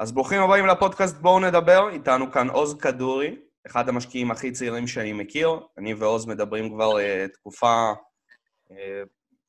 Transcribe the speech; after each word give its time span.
אז 0.00 0.12
ברוכים 0.12 0.42
הבאים 0.42 0.66
לפודקאסט 0.66 1.16
בואו 1.16 1.40
נדבר, 1.40 1.88
איתנו 1.92 2.32
כאן 2.32 2.50
עוז 2.50 2.78
כדורי, 2.78 3.36
אחד 3.66 3.88
המשקיעים 3.88 4.30
הכי 4.30 4.52
צעירים 4.52 4.86
שאני 4.86 5.12
מכיר. 5.12 5.60
אני 5.78 5.94
ועוז 5.94 6.26
מדברים 6.26 6.74
כבר 6.74 6.92
uh, 6.96 7.32
תקופה... 7.32 7.92
Uh, 8.70 8.74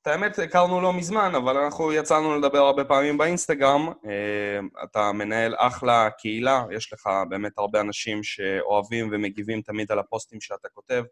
את 0.02 0.08
האמת, 0.08 0.40
הכרנו 0.40 0.82
לא 0.82 0.94
מזמן, 0.94 1.36
אבל 1.36 1.58
אנחנו 1.58 1.94
יצאנו 1.94 2.40
לדבר 2.40 2.58
הרבה 2.58 2.84
פעמים 2.86 3.18
באינסטגרם. 3.18 3.90
Uh, 3.90 4.84
אתה 4.84 5.12
מנהל 5.12 5.56
אחלה 5.58 6.10
קהילה, 6.18 6.64
יש 6.72 6.94
לך 6.94 7.10
באמת 7.30 7.52
הרבה 7.58 7.82
אנשים 7.82 8.24
שאוהבים 8.24 9.10
ומגיבים 9.12 9.62
תמיד 9.62 9.92
על 9.92 10.00
הפוסטים 10.00 10.42
שאתה 10.42 10.70
כותב. 10.70 11.04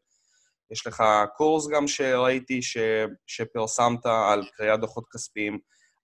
יש 0.71 0.87
לך 0.87 1.03
קורס 1.35 1.67
גם 1.67 1.87
שראיתי 1.87 2.61
ש, 2.61 2.77
שפרסמת 3.27 4.05
על 4.05 4.43
קריאת 4.57 4.79
דוחות 4.79 5.03
כספיים. 5.13 5.59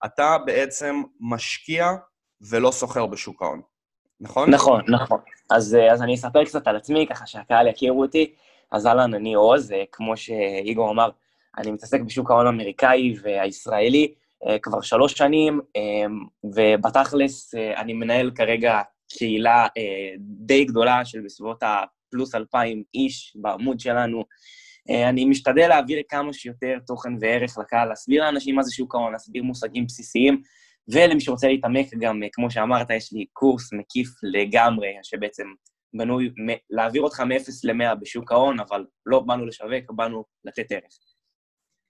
אתה 0.05 0.37
בעצם 0.45 0.95
משקיע 1.19 1.91
ולא 2.41 2.71
סוחר 2.71 3.05
בשוק 3.05 3.41
ההון, 3.41 3.61
נכון? 4.21 4.49
נכון, 4.49 4.81
נכון. 4.87 5.19
אז, 5.49 5.77
אז 5.91 6.01
אני 6.01 6.15
אספר 6.15 6.43
קצת 6.45 6.67
על 6.67 6.75
עצמי, 6.75 7.07
ככה 7.09 7.27
שהקהל 7.27 7.67
יכירו 7.67 8.01
אותי. 8.01 8.33
אז 8.71 8.87
אהלן, 8.87 9.13
אני 9.13 9.33
עוז, 9.33 9.73
כמו 9.91 10.17
שאיגור 10.17 10.91
אמר, 10.91 11.09
אני 11.57 11.71
מתעסק 11.71 12.01
בשוק 12.01 12.31
ההון 12.31 12.45
האמריקאי 12.45 13.13
והישראלי 13.21 14.13
כבר 14.61 14.81
שלוש 14.81 15.13
שנים, 15.13 15.61
ובתכלס 16.43 17.55
אני 17.55 17.93
מנהל 17.93 18.31
כרגע 18.35 18.81
קהילה 19.09 19.67
די 20.19 20.65
גדולה 20.65 21.05
של 21.05 21.21
בסביבות 21.21 21.63
הפלוס 21.63 22.35
אלפיים 22.35 22.83
איש 22.93 23.33
בעמוד 23.35 23.79
שלנו. 23.79 24.23
אני 24.89 25.25
משתדל 25.25 25.67
להעביר 25.67 26.01
כמה 26.09 26.33
שיותר 26.33 26.77
תוכן 26.87 27.13
וערך 27.19 27.57
לקהל, 27.57 27.87
להסביר 27.89 28.23
לאנשים 28.23 28.55
מה 28.55 28.63
זה 28.63 28.73
שוק 28.73 28.95
ההון, 28.95 29.11
להסביר 29.13 29.43
מושגים 29.43 29.85
בסיסיים, 29.85 30.41
ולמי 30.93 31.21
שרוצה 31.21 31.47
להתעמק 31.47 31.87
גם, 31.99 32.21
כמו 32.31 32.51
שאמרת, 32.51 32.89
יש 32.89 33.13
לי 33.13 33.25
קורס 33.33 33.73
מקיף 33.73 34.07
לגמרי, 34.23 34.87
שבעצם 35.03 35.43
בנוי 35.97 36.29
להעביר 36.69 37.01
אותך 37.01 37.19
מ-0 37.19 37.49
ל-100 37.63 37.95
בשוק 37.95 38.31
ההון, 38.31 38.59
אבל 38.59 38.85
לא 39.05 39.19
באנו 39.19 39.45
לשווק, 39.45 39.91
באנו 39.95 40.25
לתת 40.45 40.71
ערך. 40.71 40.97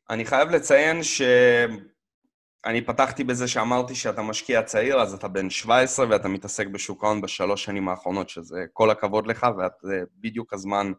אני 0.10 0.26
חייב 0.26 0.50
לציין 0.50 1.04
שאני 1.04 2.82
פתחתי 2.86 3.24
בזה 3.24 3.48
שאמרתי 3.48 3.96
שאתה 3.96 4.22
משקיע 4.22 4.64
צעיר, 4.64 5.02
אז 5.02 5.14
אתה 5.14 5.28
בן 5.28 5.50
17 5.50 6.10
ואתה 6.10 6.28
מתעסק 6.28 6.68
בשוק 6.68 7.04
ההון 7.04 7.22
בשלוש 7.22 7.64
שנים 7.64 7.90
האחרונות, 7.90 8.30
שזה 8.30 8.66
כל 8.74 8.90
הכבוד 8.90 9.28
לך, 9.28 9.48
וזה 9.84 10.04
בדיוק 10.20 10.54
הזמן 10.54 10.92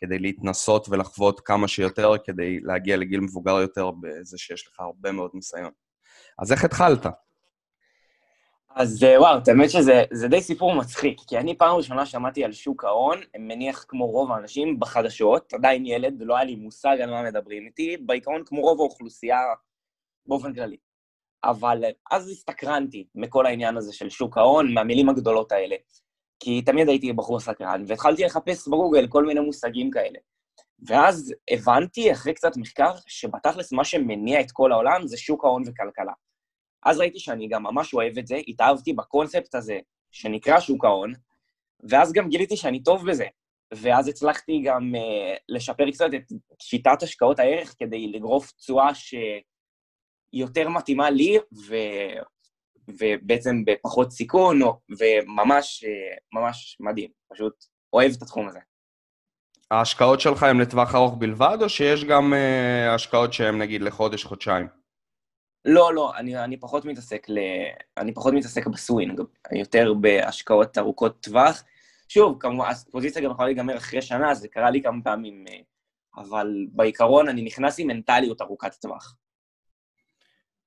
כדי 0.00 0.18
להתנסות 0.18 0.88
ולחוות 0.88 1.40
כמה 1.40 1.68
שיותר, 1.68 2.12
כדי 2.24 2.60
להגיע 2.60 2.96
לגיל 2.96 3.20
מבוגר 3.20 3.60
יותר 3.60 3.90
בזה 3.90 4.38
שיש 4.38 4.66
לך 4.66 4.80
הרבה 4.80 5.12
מאוד 5.12 5.30
ניסיון. 5.34 5.70
אז 6.38 6.52
איך 6.52 6.64
התחלת? 6.64 7.06
אז 8.78 9.04
אה, 9.04 9.20
וואו, 9.20 9.38
האמת 9.48 9.70
שזה 9.70 10.28
די 10.28 10.40
סיפור 10.40 10.74
מצחיק, 10.74 11.20
כי 11.26 11.38
אני 11.38 11.58
פעם 11.58 11.76
ראשונה 11.76 12.06
שמעתי 12.06 12.44
על 12.44 12.52
שוק 12.52 12.84
ההון, 12.84 13.18
מניח 13.38 13.84
כמו 13.88 14.06
רוב 14.06 14.32
האנשים, 14.32 14.80
בחדשות, 14.80 15.52
עדיין 15.54 15.86
ילד, 15.86 16.22
ולא 16.22 16.36
היה 16.36 16.44
לי 16.44 16.56
מושג 16.56 16.96
על 17.02 17.10
מה 17.10 17.22
מדברים 17.22 17.66
איתי, 17.66 17.96
בעיקרון 17.96 18.42
כמו 18.46 18.60
רוב 18.60 18.80
האוכלוסייה 18.80 19.38
באופן 20.26 20.54
כללי. 20.54 20.76
אבל 21.44 21.84
אז 22.10 22.28
הסתקרנתי 22.28 23.06
מכל 23.14 23.46
העניין 23.46 23.76
הזה 23.76 23.92
של 23.92 24.10
שוק 24.10 24.38
ההון, 24.38 24.74
מהמילים 24.74 25.08
הגדולות 25.08 25.52
האלה. 25.52 25.76
כי 26.40 26.62
תמיד 26.62 26.88
הייתי 26.88 27.12
בחור 27.12 27.40
סקרן, 27.40 27.84
והתחלתי 27.86 28.24
לחפש 28.24 28.68
בגוגל 28.68 29.06
כל 29.08 29.26
מיני 29.26 29.40
מושגים 29.40 29.90
כאלה. 29.90 30.18
ואז 30.88 31.34
הבנתי, 31.50 32.12
אחרי 32.12 32.34
קצת 32.34 32.56
מחקר, 32.56 32.92
שבתכלס 33.06 33.72
מה 33.72 33.84
שמניע 33.84 34.40
את 34.40 34.52
כל 34.52 34.72
העולם 34.72 35.06
זה 35.06 35.16
שוק 35.16 35.44
ההון 35.44 35.62
וכלכלה. 35.66 36.12
אז 36.84 36.98
ראיתי 36.98 37.18
שאני 37.18 37.48
גם 37.48 37.62
ממש 37.62 37.94
אוהב 37.94 38.18
את 38.18 38.26
זה, 38.26 38.36
התאהבתי 38.48 38.92
בקונספט 38.92 39.54
הזה 39.54 39.78
שנקרא 40.12 40.60
שוק 40.60 40.84
ההון, 40.84 41.12
ואז 41.90 42.12
גם 42.12 42.28
גיליתי 42.28 42.56
שאני 42.56 42.82
טוב 42.82 43.10
בזה. 43.10 43.26
ואז 43.74 44.08
הצלחתי 44.08 44.62
גם 44.64 44.92
uh, 44.94 45.38
לשפר 45.48 45.90
קצת 45.90 46.06
את 46.14 46.32
שיטת 46.62 47.02
השקעות 47.02 47.38
הערך 47.38 47.74
כדי 47.78 48.12
לגרוף 48.12 48.52
תשואה 48.52 48.90
שיותר 50.34 50.68
מתאימה 50.68 51.10
לי, 51.10 51.38
ו... 51.38 51.74
ובעצם 52.88 53.64
בפחות 53.66 54.12
סיכון, 54.12 54.60
וממש 54.98 55.84
uh, 55.84 56.18
ממש 56.32 56.76
מדהים. 56.80 57.10
פשוט 57.32 57.54
אוהב 57.92 58.12
את 58.16 58.22
התחום 58.22 58.48
הזה. 58.48 58.58
ההשקעות 59.70 60.20
שלך 60.20 60.42
הן 60.42 60.60
לטווח 60.60 60.94
ארוך 60.94 61.14
בלבד, 61.18 61.58
או 61.62 61.68
שיש 61.68 62.04
גם 62.04 62.32
uh, 62.32 62.94
השקעות 62.94 63.32
שהן 63.32 63.58
נגיד 63.58 63.82
לחודש, 63.82 64.24
חודשיים? 64.24 64.77
לא, 65.70 65.94
לא, 65.94 66.16
אני, 66.16 66.44
אני 66.44 66.56
פחות 66.56 66.84
מתעסק 66.84 67.26
ל... 67.28 67.38
אני 67.96 68.14
פחות 68.14 68.34
מתעסק 68.34 68.66
בסווינג, 68.66 69.20
יותר 69.52 69.94
בהשקעות 69.94 70.78
ארוכות 70.78 71.20
טווח. 71.20 71.64
שוב, 72.08 72.36
כמובן, 72.40 72.70
הפוזיציה 72.70 73.22
גם 73.22 73.30
יכולה 73.30 73.48
להיגמר 73.48 73.76
אחרי 73.76 74.02
שנה, 74.02 74.34
זה 74.34 74.48
קרה 74.48 74.70
לי 74.70 74.82
כמה 74.82 75.02
פעמים, 75.04 75.44
אה, 75.48 75.58
אבל 76.16 76.66
בעיקרון 76.72 77.28
אני 77.28 77.42
נכנס 77.42 77.78
עם 77.78 77.86
מנטליות 77.86 78.42
ארוכת 78.42 78.74
טווח. 78.74 79.16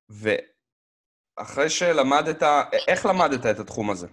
ואחרי 0.09 1.69
שלמדת, 1.69 2.43
איך 2.87 3.05
למדת 3.05 3.45
את 3.45 3.59
התחום 3.59 3.89
הזה? 3.89 4.07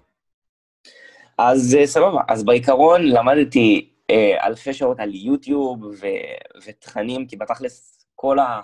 אז 1.39 1.77
אה, 1.81 1.87
סבבה, 1.87 2.21
אז 2.29 2.45
בעיקרון 2.45 3.03
למדתי 3.03 3.95
אה, 4.11 4.47
אלפי 4.47 4.75
שעות 4.75 5.01
על 5.01 5.15
יוטיוב 5.15 5.83
ו- 5.83 6.63
ותכנים, 6.65 7.27
כי 7.27 7.37
בתכלס 7.37 8.07
כל 8.15 8.39
ה... 8.39 8.61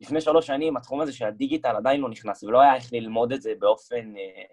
לפני 0.00 0.20
שלוש 0.20 0.46
שנים 0.46 0.76
התחום 0.76 1.00
הזה 1.00 1.12
של 1.12 1.24
הדיגיטל 1.24 1.76
עדיין 1.76 2.00
לא 2.00 2.08
נכנס, 2.08 2.44
ולא 2.44 2.60
היה 2.60 2.74
איך 2.74 2.92
ללמוד 2.92 3.32
את 3.32 3.42
זה 3.42 3.52
באופן, 3.58 4.16
אה, 4.16 4.44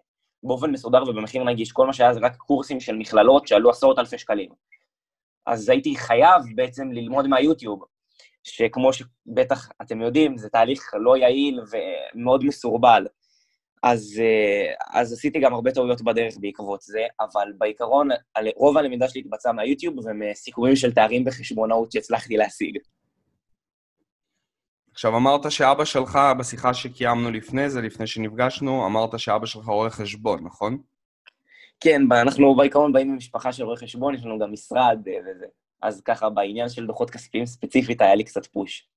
באופן 0.44 0.72
מסודר 0.72 1.04
ובמחיר 1.04 1.44
נגיש. 1.44 1.72
כל 1.72 1.88
מה 1.88 1.94
שהיה 1.94 2.14
זה 2.14 2.20
רק 2.20 2.36
קורסים 2.36 2.80
של 2.80 2.96
מכללות 2.96 3.48
שעלו 3.48 3.70
עשרות 3.70 4.00
אלפי 4.00 4.18
שקלים. 4.18 4.50
אז 5.46 5.70
הייתי 5.70 5.96
חייב 5.96 6.42
בעצם 6.56 6.92
ללמוד 6.92 7.28
מהיוטיוב, 7.28 7.84
שכמו 8.44 8.90
שבטח 8.94 9.70
אתם 9.82 10.02
יודעים, 10.02 10.38
זה 10.38 10.50
תהליך 10.50 10.92
לא 10.94 11.18
יעיל 11.18 11.60
ומאוד 11.72 12.44
מסורבל. 12.44 13.08
אז, 13.84 14.22
אה, 14.22 15.00
אז 15.00 15.14
עשיתי 15.14 15.40
גם 15.40 15.54
הרבה 15.54 15.72
טעויות 15.72 16.02
בדרך 16.02 16.34
בעקבות 16.40 16.82
זה, 16.82 17.06
אבל 17.20 17.54
בעיקרון, 17.58 18.10
רוב 18.56 18.78
הלמידה 18.78 19.08
שלי 19.10 19.22
התבצעה 19.22 19.54
מהיוטיוב 19.54 19.96
ומסיכומים 20.06 20.76
של 20.76 20.94
תארים 20.94 21.26
בחשבונאות 21.26 21.92
שהצלחתי 21.92 22.38
להשיג. 22.38 22.78
עכשיו, 24.92 25.18
אמרת 25.18 25.52
שאבא 25.52 25.86
שלך, 25.86 26.20
בשיחה 26.40 26.74
שקיימנו 26.74 27.32
לפני 27.32 27.70
זה, 27.70 27.82
לפני 27.82 28.08
שנפגשנו, 28.08 28.86
אמרת 28.86 29.20
שאבא 29.20 29.46
שלך 29.46 29.66
רואה 29.66 29.90
חשבון, 29.90 30.44
נכון? 30.44 30.78
כן, 31.80 32.02
אנחנו 32.12 32.56
בעיקרון 32.56 32.94
באים 32.94 33.14
ממשפחה 33.14 33.54
של 33.54 33.64
רואי 33.64 33.78
חשבון, 33.78 34.16
יש 34.16 34.26
לנו 34.26 34.40
גם 34.40 34.52
משרד 34.52 35.00
אה, 35.08 35.14
וזה. 35.22 35.46
אז 35.82 36.02
ככה, 36.02 36.30
בעניין 36.30 36.70
של 36.70 36.88
דוחות 36.88 37.10
כספיים 37.10 37.46
ספציפית, 37.46 38.02
היה 38.02 38.16
לי 38.16 38.24
קצת 38.24 38.46
פוש. 38.46 38.88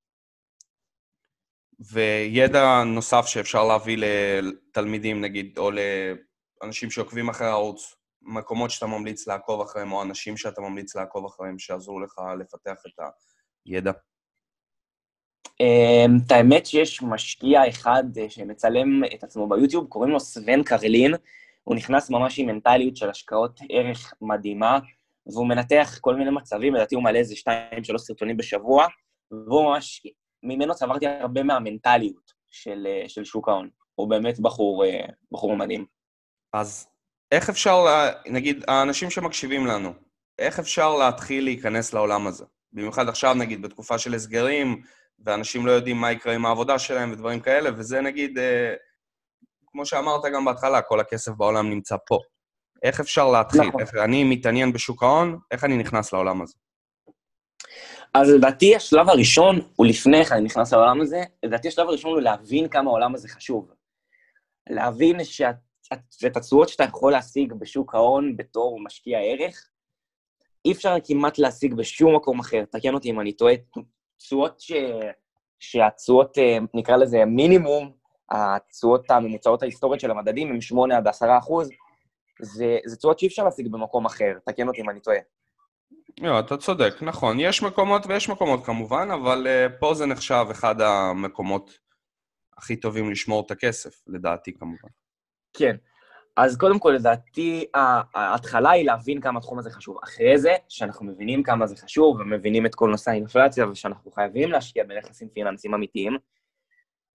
וידע 1.92 2.82
נוסף 2.86 3.26
שאפשר 3.26 3.64
להביא 3.64 3.96
לתלמידים, 4.42 5.20
נגיד, 5.20 5.58
או 5.58 5.70
לאנשים 5.70 6.90
שעוקבים 6.90 7.28
אחרי 7.28 7.46
הערוץ, 7.46 7.94
מקומות 8.22 8.70
שאתה 8.70 8.86
ממליץ 8.86 9.26
לעקוב 9.26 9.60
אחריהם, 9.60 9.92
או 9.92 10.02
אנשים 10.02 10.36
שאתה 10.36 10.60
ממליץ 10.60 10.96
לעקוב 10.96 11.26
אחריהם, 11.26 11.58
שיעזרו 11.58 12.00
לך 12.00 12.20
לפתח 12.38 12.82
את 12.86 13.04
הידע? 13.66 13.92
אמ, 15.60 16.18
את 16.26 16.32
האמת 16.32 16.66
שיש 16.66 17.02
משקיע 17.02 17.68
אחד 17.68 18.04
אה, 18.18 18.30
שמצלם 18.30 19.04
את 19.14 19.24
עצמו 19.24 19.48
ביוטיוב, 19.48 19.86
קוראים 19.86 20.10
לו 20.10 20.20
סוון 20.20 20.62
קרלין, 20.62 21.14
הוא 21.64 21.74
נכנס 21.74 22.10
ממש 22.10 22.38
עם 22.38 22.46
מנטליות 22.46 22.96
של 22.96 23.10
השקעות 23.10 23.60
ערך 23.70 24.14
מדהימה, 24.20 24.78
והוא 25.26 25.48
מנתח 25.48 25.98
כל 26.00 26.16
מיני 26.16 26.30
מצבים, 26.30 26.74
לדעתי 26.74 26.94
הוא 26.94 27.04
מעלה 27.04 27.18
איזה 27.18 27.36
שתיים, 27.36 27.84
שלוש 27.84 28.02
סרטונים 28.02 28.36
בשבוע, 28.36 28.86
והוא 29.30 29.64
ממש, 29.64 30.02
ממנו 30.42 30.74
צברתי 30.74 31.06
הרבה 31.06 31.42
מהמנטליות 31.42 32.32
של, 32.50 32.86
אה, 32.86 33.08
של 33.08 33.24
שוק 33.24 33.48
ההון. 33.48 33.68
הוא 33.94 34.10
באמת 34.10 34.40
בחור, 34.40 34.84
אה, 34.84 35.06
בחור 35.32 35.56
מדהים. 35.56 35.86
אז 36.52 36.88
איך 37.32 37.48
אפשר, 37.48 37.84
נגיד, 38.26 38.64
האנשים 38.68 39.10
שמקשיבים 39.10 39.66
לנו, 39.66 39.92
איך 40.38 40.58
אפשר 40.58 40.96
להתחיל 40.96 41.44
להיכנס 41.44 41.94
לעולם 41.94 42.26
הזה? 42.26 42.44
במיוחד 42.72 43.08
עכשיו, 43.08 43.34
נגיד, 43.34 43.62
בתקופה 43.62 43.98
של 43.98 44.14
הסגרים, 44.14 44.82
ואנשים 45.26 45.66
לא 45.66 45.72
יודעים 45.72 45.96
מה 45.96 46.12
יקרה 46.12 46.34
עם 46.34 46.46
העבודה 46.46 46.78
שלהם 46.78 47.12
ודברים 47.12 47.40
כאלה, 47.40 47.70
וזה 47.76 48.00
נגיד, 48.00 48.38
אה, 48.38 48.74
כמו 49.66 49.86
שאמרת 49.86 50.22
גם 50.34 50.44
בהתחלה, 50.44 50.82
כל 50.82 51.00
הכסף 51.00 51.32
בעולם 51.32 51.70
נמצא 51.70 51.96
פה. 52.06 52.18
איך 52.82 53.00
אפשר 53.00 53.30
להתחיל? 53.30 53.62
נכון. 53.62 53.80
איך 53.80 53.94
אני 53.94 54.24
מתעניין 54.24 54.72
בשוק 54.72 55.02
ההון, 55.02 55.38
איך 55.50 55.64
אני 55.64 55.76
נכנס 55.76 56.12
לעולם 56.12 56.42
הזה? 56.42 56.54
אז 58.14 58.30
לדעתי 58.30 58.76
השלב 58.76 59.08
הראשון 59.08 59.60
הוא 59.76 59.86
לפני 59.86 60.20
איך 60.20 60.32
אני 60.32 60.40
נכנס 60.40 60.72
לעולם 60.72 61.00
הזה, 61.00 61.22
לדעתי 61.42 61.68
השלב 61.68 61.88
הראשון 61.88 62.12
הוא 62.12 62.20
להבין 62.20 62.68
כמה 62.68 62.90
העולם 62.90 63.14
הזה 63.14 63.28
חשוב. 63.28 63.70
להבין 64.70 65.24
שאת, 65.24 65.56
את 66.26 66.36
התשואות 66.36 66.68
שאתה 66.68 66.84
יכול 66.84 67.12
להשיג 67.12 67.52
בשוק 67.52 67.94
ההון 67.94 68.36
בתור 68.36 68.80
משקיע 68.84 69.18
ערך, 69.18 69.68
אי 70.64 70.72
אפשר 70.72 70.96
כמעט 71.04 71.38
להשיג 71.38 71.74
בשום 71.74 72.16
מקום 72.16 72.40
אחר, 72.40 72.64
תקן 72.64 72.94
אותי 72.94 73.10
אם 73.10 73.20
אני 73.20 73.32
טועה, 73.32 73.54
תשואות 74.18 74.60
ש... 74.60 74.72
שהתשואות, 75.60 76.38
אה, 76.38 76.58
נקרא 76.74 76.96
לזה 76.96 77.24
מינימום, 77.24 77.92
התשואות 78.30 79.10
הממוצעות 79.10 79.62
ההיסטוריות 79.62 80.00
של 80.00 80.10
המדדים 80.10 80.50
הם 80.50 80.60
8 80.60 80.96
עד 80.96 81.08
10 81.08 81.38
אחוז, 81.38 81.70
זה, 82.42 82.78
זה 82.86 82.96
תשואות 82.96 83.18
שאי 83.18 83.28
אפשר 83.28 83.44
להשיג 83.44 83.68
במקום 83.68 84.06
אחר, 84.06 84.32
תקן 84.46 84.68
אותי 84.68 84.80
אם 84.80 84.90
אני 84.90 85.00
טועה. 85.00 85.18
לא, 86.20 86.40
אתה 86.40 86.56
צודק, 86.56 86.94
נכון. 87.02 87.40
יש 87.40 87.62
מקומות 87.62 88.06
ויש 88.06 88.28
מקומות 88.28 88.64
כמובן, 88.64 89.08
אבל 89.10 89.46
uh, 89.46 89.78
פה 89.80 89.94
זה 89.94 90.06
נחשב 90.06 90.46
אחד 90.50 90.80
המקומות 90.80 91.78
הכי 92.58 92.76
טובים 92.76 93.10
לשמור 93.10 93.42
את 93.46 93.50
הכסף, 93.50 94.02
לדעתי 94.06 94.54
כמובן. 94.54 94.88
כן. 95.56 95.76
אז 96.36 96.56
קודם 96.56 96.78
כל, 96.78 96.90
לדעתי, 96.90 97.64
ההתחלה 98.14 98.70
היא 98.70 98.86
להבין 98.86 99.20
כמה 99.20 99.38
התחום 99.38 99.58
הזה 99.58 99.70
חשוב. 99.70 99.98
אחרי 100.04 100.38
זה, 100.38 100.54
שאנחנו 100.68 101.06
מבינים 101.06 101.42
כמה 101.42 101.66
זה 101.66 101.76
חשוב, 101.76 102.20
ומבינים 102.20 102.66
את 102.66 102.74
כל 102.74 102.90
נושא 102.90 103.10
האינפלציה, 103.10 103.68
ושאנחנו 103.68 104.10
חייבים 104.10 104.50
להשקיע 104.50 104.84
בנכסים 104.84 105.28
פיננסיים 105.28 105.74
אמיתיים, 105.74 106.18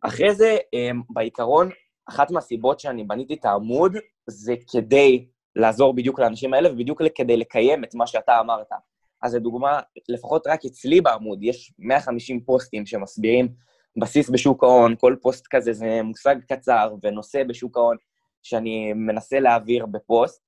אחרי 0.01 0.35
זה, 0.35 0.57
אמ, 0.73 1.01
בעיקרון, 1.09 1.69
אחת 2.09 2.31
מהסיבות 2.31 2.79
שאני 2.79 3.03
בניתי 3.03 3.33
את 3.33 3.45
העמוד, 3.45 3.97
זה 4.27 4.53
כדי 4.71 5.27
לעזור 5.55 5.95
בדיוק 5.95 6.19
לאנשים 6.19 6.53
האלה, 6.53 6.71
ובדיוק 6.71 7.01
כדי 7.15 7.37
לקיים 7.37 7.83
את 7.83 7.95
מה 7.95 8.07
שאתה 8.07 8.39
אמרת. 8.39 8.69
אז 9.21 9.35
לדוגמה, 9.35 9.79
לפחות 10.09 10.47
רק 10.47 10.65
אצלי 10.65 11.01
בעמוד, 11.01 11.43
יש 11.43 11.73
150 11.79 12.39
פוסטים 12.41 12.85
שמסבירים 12.85 13.47
בסיס 13.97 14.29
בשוק 14.29 14.63
ההון, 14.63 14.95
כל 14.99 15.15
פוסט 15.21 15.47
כזה 15.49 15.73
זה 15.73 16.01
מושג 16.03 16.35
קצר 16.47 16.95
ונושא 17.03 17.43
בשוק 17.43 17.77
ההון 17.77 17.97
שאני 18.43 18.93
מנסה 18.93 19.39
להעביר 19.39 19.85
בפוסט, 19.85 20.41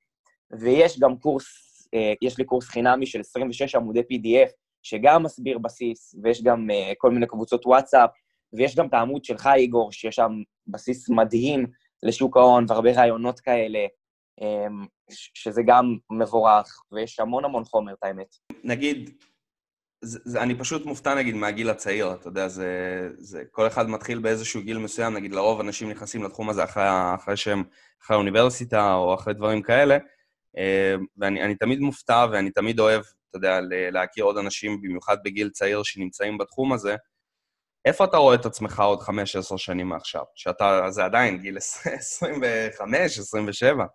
ויש 0.60 1.00
גם 1.00 1.18
קורס, 1.18 1.46
אה, 1.94 2.14
יש 2.22 2.38
לי 2.38 2.46
קורס 2.46 2.68
חינמי 2.68 3.06
של 3.06 3.20
26 3.20 3.76
עמודי 3.76 4.00
PDF, 4.00 4.52
שגם 4.84 5.24
מסביר 5.24 5.58
בסיס, 5.58 6.16
ויש 6.24 6.44
גם 6.44 6.72
אה, 6.72 6.92
כל 6.98 7.12
מיני 7.12 7.28
קבוצות 7.28 7.66
וואטסאפ, 7.66 8.10
ויש 8.54 8.76
גם 8.76 8.88
את 8.88 8.94
העמוד 8.94 9.26
שלך, 9.26 9.50
איגור, 9.56 9.92
שיש 9.92 10.16
שם 10.16 10.32
בסיס 10.68 11.10
מדהים 11.10 11.66
לשוק 12.04 12.38
ההון 12.38 12.66
והרבה 12.68 12.92
רעיונות 12.92 13.40
כאלה, 13.40 13.80
אמ, 14.42 14.86
שזה 15.34 15.62
גם 15.66 15.98
מבורך, 16.12 16.84
ויש 16.92 17.20
המון 17.20 17.46
המון 17.46 17.64
חומר, 17.64 17.94
את 17.94 18.04
האמת. 18.04 18.36
נגיד, 18.64 19.10
זה, 20.02 20.20
זה, 20.24 20.42
אני 20.42 20.56
פשוט 20.56 20.86
מופתע, 20.86 21.16
נגיד, 21.16 21.36
מהגיל 21.36 21.70
הצעיר, 21.70 22.14
אתה 22.14 22.28
יודע, 22.28 22.48
זה, 22.48 23.10
זה... 23.18 23.44
כל 23.52 23.68
אחד 23.68 23.90
מתחיל 23.90 24.20
באיזשהו 24.20 24.62
גיל 24.62 24.78
מסוים, 24.78 25.14
נגיד, 25.14 25.32
לרוב 25.32 25.60
אנשים 25.60 25.90
נכנסים 25.90 26.24
לתחום 26.24 26.50
הזה 26.50 26.64
אחרי, 26.64 26.84
אחרי 27.16 27.38
שהם, 27.38 27.64
אחרי 28.04 28.16
האוניברסיטה 28.16 28.94
או 28.94 29.16
אחרי 29.16 29.34
דברים 29.34 29.62
כאלה, 29.62 29.98
אמ, 30.58 31.06
ואני 31.18 31.56
תמיד 31.56 31.80
מופתע 31.80 32.26
ואני 32.32 32.52
תמיד 32.52 32.80
אוהב, 32.80 33.02
אתה 33.30 33.38
יודע, 33.38 33.60
להכיר 33.92 34.24
עוד 34.24 34.38
אנשים, 34.38 34.82
במיוחד 34.82 35.18
בגיל 35.24 35.50
צעיר, 35.50 35.84
שנמצאים 35.84 36.38
בתחום 36.38 36.74
הזה, 36.74 36.96
איפה 37.86 38.06
אתה 38.06 38.18
רואה 38.18 38.36
את 38.36 38.46
עצמך 38.46 38.80
עוד 38.80 39.00
5-10 39.02 39.58
שנים 39.58 39.90
מעכשיו? 39.90 40.24
שאתה, 40.36 40.86
זה 40.90 41.06
עדיין 41.06 41.38
גיל 41.38 41.58
25, 41.58 43.20
27. 43.20 43.86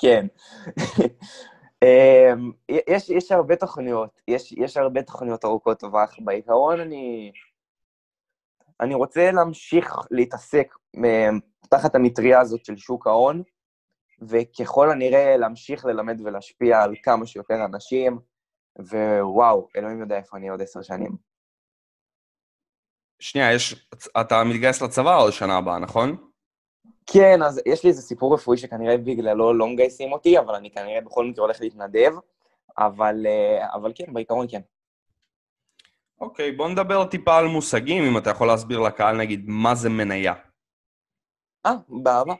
כן. 0.00 0.26
אמ, 1.84 2.52
יש, 2.68 3.10
יש 3.10 3.32
הרבה 3.32 3.56
תוכניות, 3.56 4.20
יש, 4.28 4.52
יש 4.52 4.76
הרבה 4.76 5.02
תוכניות 5.02 5.44
ארוכות 5.44 5.80
טווח. 5.80 6.14
בעיקרון 6.18 6.80
אני, 6.80 7.32
אני 8.80 8.94
רוצה 8.94 9.30
להמשיך 9.30 9.94
להתעסק 10.10 10.74
תחת 11.70 11.94
המטריה 11.94 12.40
הזאת 12.40 12.64
של 12.64 12.76
שוק 12.76 13.06
ההון, 13.06 13.42
וככל 14.22 14.90
הנראה 14.90 15.36
להמשיך 15.36 15.84
ללמד 15.84 16.20
ולהשפיע 16.24 16.82
על 16.82 16.94
כמה 17.02 17.26
שיותר 17.26 17.64
אנשים, 17.64 18.18
ווואו, 18.78 19.68
אלוהים 19.76 20.00
יודע 20.00 20.16
איפה 20.16 20.36
אני 20.36 20.48
עוד 20.48 20.62
עשר 20.62 20.82
שנים. 20.82 21.16
שנייה, 23.18 23.52
יש, 23.52 23.88
אתה 24.20 24.44
מתגייס 24.44 24.82
לצבא 24.82 25.18
עוד 25.18 25.32
שנה 25.32 25.56
הבאה, 25.56 25.78
נכון? 25.78 26.25
כן, 27.06 27.42
אז 27.42 27.60
יש 27.66 27.84
לי 27.84 27.90
איזה 27.90 28.02
סיפור 28.02 28.34
רפואי 28.34 28.58
שכנראה 28.58 28.96
בגללו 28.96 29.54
לא 29.54 29.68
מגייסים 29.68 30.12
אותי, 30.12 30.38
אבל 30.38 30.54
אני 30.54 30.70
כנראה 30.70 31.00
בכל 31.00 31.26
מקרה 31.26 31.44
הולך 31.44 31.60
להתנדב, 31.60 32.12
אבל, 32.78 33.26
אה, 33.26 33.74
אבל 33.74 33.92
כן, 33.94 34.12
בעיקרון 34.12 34.46
כן. 34.50 34.60
אוקיי, 36.20 36.52
בוא 36.52 36.68
נדבר 36.68 37.04
טיפה 37.04 37.38
על 37.38 37.46
מושגים, 37.46 38.04
אם 38.04 38.18
אתה 38.18 38.30
יכול 38.30 38.46
להסביר 38.46 38.80
לקהל, 38.80 39.16
נגיד, 39.16 39.44
מה 39.46 39.74
זה 39.74 39.88
מניה. 39.88 40.34
אה, 41.66 41.74
באהבה. 41.88 42.34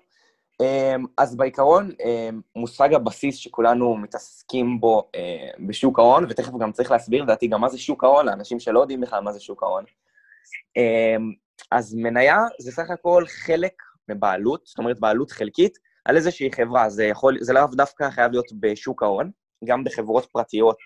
אמ, 0.61 1.05
אז 1.17 1.37
בעיקרון, 1.37 1.91
אמ, 2.05 2.41
מושג 2.57 2.95
הבסיס 2.95 3.37
שכולנו 3.37 3.97
מתעסקים 3.97 4.81
בו 4.81 5.11
אה, 5.15 5.49
בשוק 5.67 5.99
ההון, 5.99 6.25
ותכף 6.29 6.53
גם 6.61 6.73
צריך 6.73 6.91
להסביר, 6.91 7.23
לדעתי, 7.23 7.47
גם 7.47 7.61
מה 7.61 7.69
זה 7.69 7.79
שוק 7.79 8.05
ההון, 8.05 8.27
לאנשים 8.27 8.61
שלא 8.61 8.81
יודעים 8.81 9.01
בכלל 9.01 9.21
מה 9.21 9.33
זה 9.33 9.41
שוק 9.41 9.63
ההון. 9.63 9.85
אמ, 10.77 11.33
אז 11.71 11.95
מניה 11.95 12.39
זה 12.59 12.73
סך 12.73 12.91
הכל 12.91 13.25
חלק 13.27 13.83
מבעלות, 14.09 14.67
זאת 14.67 14.79
אומרת 14.79 15.01
בעלות 15.01 15.31
חלקית, 15.31 15.79
על 16.05 16.17
איזושהי 16.17 16.53
חברה. 16.53 16.91
זה 16.91 17.05
יכול, 17.05 17.37
זה 17.41 17.53
לאו 17.53 17.67
דווקא 17.73 18.11
חייב 18.11 18.33
להיות 18.33 18.47
בשוק 18.61 19.03
ההון, 19.03 19.31
גם 19.65 19.85
בחברות 19.85 20.25
פרטיות, 20.25 20.77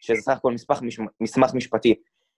שזה 0.00 0.22
סך 0.22 0.36
הכל 0.36 0.52
מסמך, 0.52 0.80
מסמך 1.20 1.54
משפטי, 1.54 1.94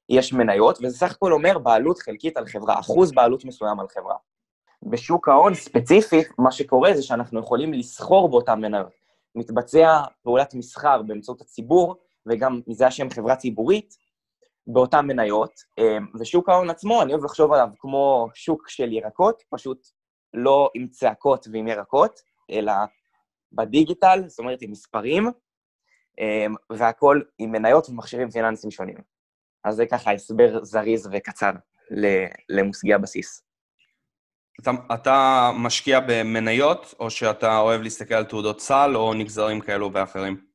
יש 0.09 0.33
מניות, 0.33 0.79
וזה 0.83 0.97
סך 0.97 1.13
הכל 1.13 1.33
אומר 1.33 1.59
בעלות 1.59 1.99
חלקית 1.99 2.37
על 2.37 2.47
חברה, 2.47 2.81
אחוז 2.81 3.13
בעלות 3.13 3.45
מסוים 3.45 3.81
על 3.81 3.87
חברה. 3.89 4.17
בשוק 4.83 5.29
ההון 5.29 5.55
ספציפית, 5.55 6.29
מה 6.39 6.53
שקורה 6.53 6.95
זה 6.95 7.03
שאנחנו 7.03 7.41
יכולים 7.41 7.73
לסחור 7.73 8.29
באותן 8.29 8.61
מניות. 8.61 8.93
מתבצע 9.35 10.03
פעולת 10.23 10.55
מסחר 10.55 11.03
באמצעות 11.03 11.41
הציבור, 11.41 11.97
וגם 12.27 12.61
מזה 12.67 12.87
השם 12.87 13.11
חברה 13.11 13.37
ציבורית, 13.37 13.95
באותן 14.67 15.07
מניות, 15.07 15.53
אמ, 15.79 16.07
ושוק 16.21 16.49
ההון 16.49 16.71
עצמו, 16.71 17.03
אני 17.03 17.13
אוהב 17.13 17.25
לחשוב 17.25 17.53
עליו 17.53 17.69
כמו 17.79 18.29
שוק 18.35 18.69
של 18.69 18.93
ירקות, 18.93 19.43
פשוט 19.51 19.87
לא 20.35 20.71
עם 20.75 20.89
צעקות 20.89 21.47
ועם 21.53 21.69
ירקות, 21.69 22.21
אלא 22.51 22.73
בדיגיטל, 23.53 24.23
זאת 24.27 24.39
אומרת 24.39 24.63
עם 24.63 24.71
מספרים, 24.71 25.31
אמ, 26.19 26.55
והכול 26.73 27.25
עם 27.39 27.53
מניות 27.53 27.89
ומכשירים 27.89 28.31
פיננסיים 28.31 28.71
שונים. 28.71 28.97
אז 29.65 29.77
זה 29.77 29.87
ככה 29.87 30.13
הסבר 30.13 30.65
זריז 30.65 31.09
וקצר 31.13 31.51
למושגי 32.49 32.95
הבסיס. 32.95 33.43
אתה, 34.61 34.71
אתה 34.95 35.51
משקיע 35.59 36.01
במניות, 36.01 36.95
או 37.01 37.11
שאתה 37.11 37.59
אוהב 37.59 37.83
להסתכל 37.83 38.15
על 38.15 38.25
תעודות 38.25 38.61
סל 38.61 38.93
או 38.95 39.15
נגזרים 39.15 39.61
כאלו 39.61 39.93
ואחרים? 39.93 40.47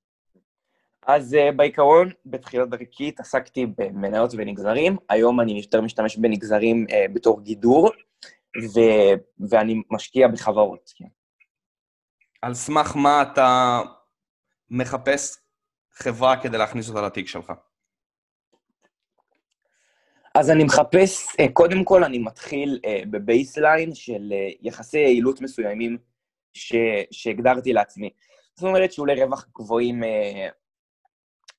אז 1.07 1.33
uh, 1.33 1.55
בעיקרון, 1.55 2.09
בתחילת 2.25 2.69
דרכי 2.69 3.07
התעסקתי 3.07 3.65
במניות 3.77 4.31
ונגזרים, 4.37 4.97
היום 5.09 5.39
אני 5.39 5.51
יותר 5.51 5.81
משתמש 5.81 6.17
בנגזרים 6.17 6.85
uh, 6.89 7.13
בתור 7.13 7.41
גידור, 7.41 7.89
ו, 8.57 8.79
ואני 9.49 9.81
משקיע 9.91 10.27
בחברות, 10.27 10.93
כן. 10.95 11.05
על 12.41 12.53
סמך 12.53 12.95
מה 12.95 13.21
אתה 13.21 13.79
מחפש 14.69 15.37
חברה 15.91 16.41
כדי 16.43 16.57
להכניס 16.57 16.89
אותה 16.89 17.01
לתיק 17.01 17.27
שלך? 17.27 17.53
אז 20.35 20.49
אני 20.49 20.63
מחפש, 20.63 21.27
uh, 21.27 21.51
קודם 21.53 21.83
כל 21.83 22.03
אני 22.03 22.19
מתחיל 22.19 22.79
uh, 22.85 23.05
ב 23.09 23.19
baseline 23.19 23.95
של 23.95 24.31
uh, 24.31 24.57
יחסי 24.61 24.97
יעילות 24.97 25.41
מסוימים 25.41 25.97
ש, 26.53 26.73
שהגדרתי 27.11 27.73
לעצמי. 27.73 28.09
זאת 28.55 28.63
אומרת 28.63 28.93
שאולי 28.93 29.23
רווח 29.23 29.47
גבוהים 29.55 30.03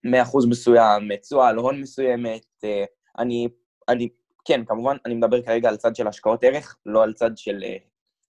מאחוז 0.04 0.46
מסוים, 0.46 1.16
תשואה 1.16 1.48
על 1.48 1.56
הון 1.56 1.80
מסוימת. 1.80 2.46
אה, 2.64 2.84
אני, 3.18 3.48
אני, 3.88 4.08
כן, 4.44 4.64
כמובן, 4.64 4.96
אני 5.06 5.14
מדבר 5.14 5.42
כרגע 5.42 5.68
על 5.68 5.76
צד 5.76 5.96
של 5.96 6.08
השקעות 6.08 6.44
ערך, 6.44 6.76
לא 6.86 7.02
על 7.02 7.12
צד 7.12 7.36
של 7.36 7.58
uh, 7.62 7.80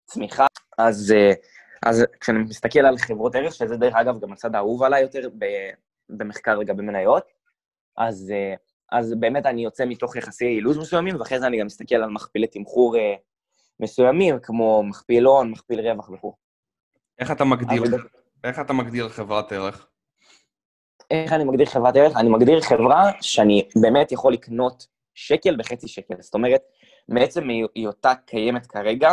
צמיחה. 0.04 0.46
אז, 0.78 1.14
uh, 1.14 1.36
אז 1.82 2.04
כשאני 2.20 2.38
מסתכל 2.38 2.80
על 2.80 2.98
חברות 2.98 3.34
ערך, 3.34 3.54
שזה 3.54 3.76
דרך 3.76 3.94
אגב 3.94 4.20
גם 4.20 4.32
הצד 4.32 4.54
האהוב 4.54 4.82
עליי 4.82 5.02
יותר 5.02 5.28
במחקר 6.08 6.56
לגבי 6.56 6.82
מניות, 6.82 7.24
אז, 7.96 8.32
uh, 8.32 8.58
אז 8.92 9.14
באמת 9.20 9.46
אני 9.46 9.64
יוצא 9.64 9.84
מתוך 9.84 10.16
יחסי 10.16 10.44
יעילות 10.44 10.76
מסוימים, 10.76 11.20
ואחרי 11.20 11.40
זה 11.40 11.46
אני 11.46 11.58
גם 11.58 11.66
מסתכל 11.66 11.94
על 11.94 12.10
מכפילי 12.10 12.46
תמחור 12.46 12.96
uh, 12.96 12.98
מסוימים, 13.80 14.38
כמו 14.42 14.82
מכפיל 14.82 15.24
הון, 15.24 15.50
מכפיל 15.50 15.80
רווח 15.80 16.10
וכו'. 16.10 16.34
איך 17.18 17.30
אתה 17.30 17.44
מגדיר, 17.44 17.82
איך 18.44 18.60
אתה 18.60 18.72
מגדיר 18.72 19.08
חברת 19.08 19.52
ערך? 19.52 19.88
איך 21.10 21.32
אני 21.32 21.44
מגדיר 21.44 21.66
חברת 21.66 21.96
ערך? 21.96 22.16
אני 22.16 22.28
מגדיר 22.28 22.60
חברה 22.60 23.10
שאני 23.20 23.68
באמת 23.82 24.12
יכול 24.12 24.32
לקנות 24.32 24.86
שקל 25.14 25.56
בחצי 25.56 25.88
שקל. 25.88 26.14
זאת 26.20 26.34
אומרת, 26.34 26.62
מעצם 27.08 27.48
היותה 27.74 28.14
קיימת 28.14 28.66
כרגע, 28.66 29.10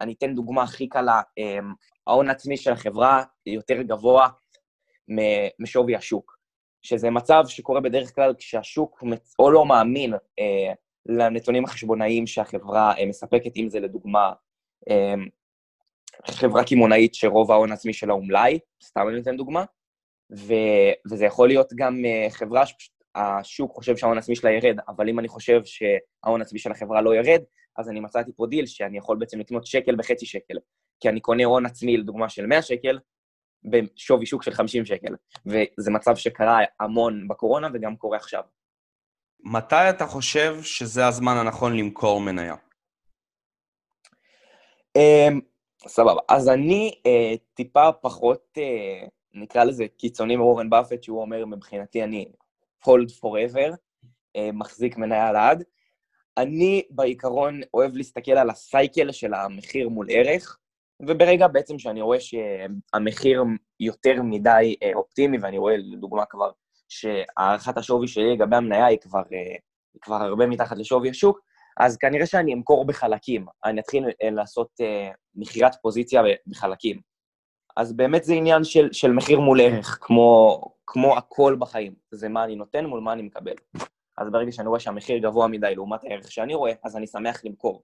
אני 0.00 0.12
אתן 0.12 0.34
דוגמה 0.34 0.62
הכי 0.62 0.88
קלה, 0.88 1.22
אמ, 1.38 1.72
ההון 2.06 2.28
העצמי 2.28 2.56
של 2.56 2.72
החברה 2.72 3.24
יותר 3.46 3.82
גבוה 3.82 4.28
משווי 5.58 5.96
השוק, 5.96 6.38
שזה 6.82 7.10
מצב 7.10 7.42
שקורה 7.46 7.80
בדרך 7.80 8.14
כלל 8.14 8.34
כשהשוק 8.38 9.02
או 9.38 9.50
לא 9.50 9.66
מאמין 9.66 10.14
אה, 10.14 10.72
לנתונים 11.06 11.64
החשבונאיים 11.64 12.26
שהחברה 12.26 12.98
אה, 12.98 13.06
מספקת, 13.06 13.56
אם 13.56 13.68
זה 13.68 13.80
לדוגמה 13.80 14.32
אה, 14.90 15.14
חברה 16.26 16.64
קמעונאית 16.64 17.14
שרוב 17.14 17.52
ההון 17.52 17.70
העצמי 17.70 17.92
שלה 17.92 18.12
הוא 18.12 18.24
מלאי, 18.24 18.58
סתם 18.84 19.08
אני 19.08 19.20
אתן 19.20 19.36
דוגמה, 19.36 19.64
ו, 20.36 20.54
וזה 21.10 21.24
יכול 21.24 21.48
להיות 21.48 21.72
גם 21.76 22.02
uh, 22.04 22.30
חברה 22.30 22.66
שהשוק 23.16 23.74
חושב 23.74 23.96
שההון 23.96 24.16
העצמי 24.16 24.36
שלה 24.36 24.50
ירד, 24.50 24.76
אבל 24.88 25.08
אם 25.08 25.18
אני 25.18 25.28
חושב 25.28 25.60
שההון 25.64 26.40
העצמי 26.40 26.58
של 26.58 26.72
החברה 26.72 27.02
לא 27.02 27.14
ירד, 27.14 27.42
אז 27.76 27.88
אני 27.88 28.00
מצאתי 28.00 28.30
פה 28.36 28.46
דיל 28.46 28.66
שאני 28.66 28.98
יכול 28.98 29.16
בעצם 29.18 29.38
לקנות 29.38 29.66
שקל 29.66 29.96
בחצי 29.96 30.26
שקל. 30.26 30.54
כי 31.00 31.08
אני 31.08 31.20
קונה 31.20 31.44
הון 31.44 31.66
עצמי, 31.66 31.96
לדוגמה, 31.96 32.28
של 32.28 32.46
100 32.46 32.62
שקל, 32.62 32.98
בשווי 33.64 34.26
שוק 34.26 34.42
של 34.42 34.50
50 34.50 34.84
שקל. 34.84 35.14
וזה 35.46 35.90
מצב 35.90 36.16
שקרה 36.16 36.58
המון 36.80 37.28
בקורונה 37.28 37.68
וגם 37.74 37.96
קורה 37.96 38.16
עכשיו. 38.16 38.42
מתי 39.40 39.90
אתה 39.90 40.06
חושב 40.06 40.62
שזה 40.62 41.06
הזמן 41.06 41.36
הנכון 41.36 41.76
למכור 41.76 42.20
מניה? 42.20 42.54
אמ, 44.96 45.40
סבבה. 45.86 46.20
אז 46.28 46.48
אני 46.48 46.92
uh, 46.96 47.38
טיפה 47.54 47.92
פחות, 47.92 48.58
uh, 48.58 49.08
נקרא 49.34 49.64
לזה 49.64 49.84
קיצוני 49.98 50.36
מאורן 50.36 50.70
באפט, 50.70 51.02
שהוא 51.02 51.20
אומר, 51.20 51.46
מבחינתי 51.46 52.04
אני 52.04 52.32
hold 52.84 53.10
forever, 53.20 53.72
uh, 54.36 54.52
מחזיק 54.52 54.96
מניה 54.96 55.32
לעד. 55.32 55.64
אני 56.36 56.82
בעיקרון 56.90 57.60
אוהב 57.74 57.96
להסתכל 57.96 58.32
על 58.32 58.50
הסייקל 58.50 59.12
של 59.12 59.34
המחיר 59.34 59.88
מול 59.88 60.06
ערך, 60.10 60.58
וברגע 61.02 61.48
בעצם 61.48 61.78
שאני 61.78 62.00
רואה 62.02 62.18
שהמחיר 62.20 63.44
יותר 63.80 64.22
מדי 64.22 64.76
uh, 64.84 64.96
אופטימי, 64.96 65.38
ואני 65.38 65.58
רואה 65.58 65.76
לדוגמה 65.76 66.24
כבר 66.26 66.50
שהערכת 66.88 67.78
השווי 67.78 68.08
שלי 68.08 68.32
לגבי 68.32 68.56
המניה 68.56 68.86
היא 68.86 68.98
כבר, 68.98 69.22
uh, 69.22 69.60
כבר 70.02 70.16
הרבה 70.16 70.46
מתחת 70.46 70.76
לשווי 70.78 71.10
השוק, 71.10 71.40
אז 71.80 71.96
כנראה 71.96 72.26
שאני 72.26 72.54
אמכור 72.54 72.86
בחלקים, 72.86 73.46
אני 73.64 73.80
אתחיל 73.80 74.04
אה, 74.22 74.30
לעשות 74.30 74.68
uh, 74.82 75.16
מכירת 75.34 75.74
פוזיציה 75.82 76.22
בחלקים. 76.46 77.00
אז 77.76 77.92
באמת 77.92 78.24
זה 78.24 78.34
עניין 78.34 78.64
של, 78.64 78.88
של 78.92 79.12
מחיר 79.12 79.40
מול 79.40 79.60
ערך, 79.60 79.98
כמו, 80.00 80.60
כמו 80.90 81.18
הכל 81.18 81.56
בחיים. 81.58 81.94
זה 82.10 82.28
מה 82.28 82.44
אני 82.44 82.56
נותן 82.56 82.86
מול 82.86 83.00
מה 83.00 83.12
אני 83.12 83.22
מקבל. 83.22 83.52
אז 84.16 84.30
ברגע 84.30 84.52
שאני 84.52 84.68
רואה 84.68 84.80
שהמחיר 84.80 85.18
גבוה 85.18 85.48
מדי 85.48 85.74
לעומת 85.74 86.04
הערך 86.04 86.32
שאני 86.32 86.54
רואה, 86.54 86.72
אז 86.84 86.96
אני 86.96 87.06
שמח 87.06 87.44
למכור. 87.44 87.82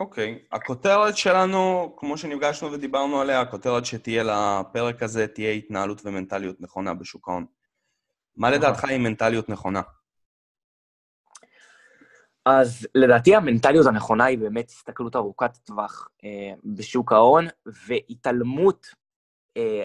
אוקיי. 0.00 0.38
Okay. 0.42 0.56
הכותרת 0.56 1.16
שלנו, 1.16 1.94
כמו 1.96 2.18
שנפגשנו 2.18 2.72
ודיברנו 2.72 3.20
עליה, 3.20 3.40
הכותרת 3.40 3.86
שתהיה 3.86 4.22
לפרק 4.22 5.02
הזה 5.02 5.26
תהיה 5.26 5.52
התנהלות 5.52 6.00
ומנטליות 6.04 6.60
נכונה 6.60 6.94
בשוק 6.94 7.28
ההון. 7.28 7.46
מה. 8.36 8.50
לדעתך 8.50 8.84
היא 8.84 8.98
מנטליות 8.98 9.48
נכונה? 9.48 9.80
אז 12.44 12.88
לדעתי 12.94 13.34
המנטליות 13.34 13.86
הנכונה 13.86 14.24
היא 14.24 14.38
באמת 14.38 14.68
הסתכלות 14.68 15.16
ארוכת 15.16 15.56
טווח 15.56 16.08
אה, 16.24 16.52
בשוק 16.64 17.12
ההון, 17.12 17.46
והתעלמות, 17.86 18.86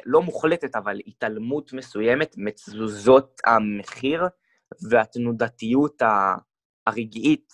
לא 0.05 0.21
מוחלטת, 0.21 0.75
אבל 0.75 0.99
התעלמות 1.07 1.73
מסוימת 1.73 2.35
מתזוזות 2.37 3.41
המחיר 3.45 4.23
והתנודתיות 4.89 6.01
הרגעית, 6.87 7.53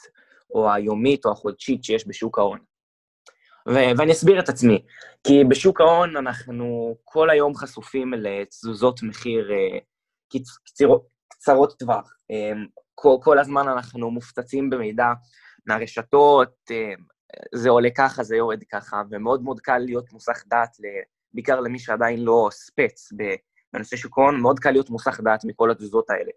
או 0.54 0.72
היומית 0.74 1.26
או 1.26 1.32
החודשית 1.32 1.84
שיש 1.84 2.08
בשוק 2.08 2.40
ההון. 2.40 2.60
ו- 3.68 3.98
ואני 3.98 4.12
אסביר 4.12 4.40
את 4.40 4.50
עצמי, 4.50 4.86
כי 5.24 5.44
בשוק 5.50 5.82
ההון 5.82 6.18
אנחנו 6.18 6.96
כל 7.04 7.30
היום 7.30 7.56
חשופים 7.56 8.14
לתזוזות 8.14 9.04
מחיר 9.04 9.52
אה, 9.52 9.80
קצ- 10.36 10.60
קצרות 11.30 11.80
טווח. 11.80 12.14
אה, 12.32 12.52
כל, 12.96 13.18
כל 13.22 13.40
הזמן 13.40 13.68
אנחנו 13.68 14.12
מופצצים 14.12 14.70
במידע 14.70 15.08
מהרשתות, 15.66 16.56
אה, 16.72 16.94
זה 17.56 17.70
עולה 17.70 17.90
ככה, 17.98 18.24
זה 18.24 18.36
יורד 18.36 18.64
ככה, 18.72 19.02
ומאוד 19.12 19.44
מאוד 19.44 19.60
קל 19.60 19.78
להיות 19.78 20.14
מוסך 20.14 20.44
דעת, 20.48 20.78
בעיקר 21.34 21.60
למי 21.60 21.80
שעדיין 21.80 22.20
לא 22.20 22.48
ספץ 22.52 23.10
בנושא 23.74 23.96
שוק 23.96 24.18
ההון, 24.18 24.42
מאוד 24.42 24.60
קל 24.60 24.72
להיות 24.72 24.90
מוסך 24.90 25.20
דעת 25.24 25.46
מכל 25.46 25.72
התזוזות 25.72 26.10
האלה. 26.10 26.32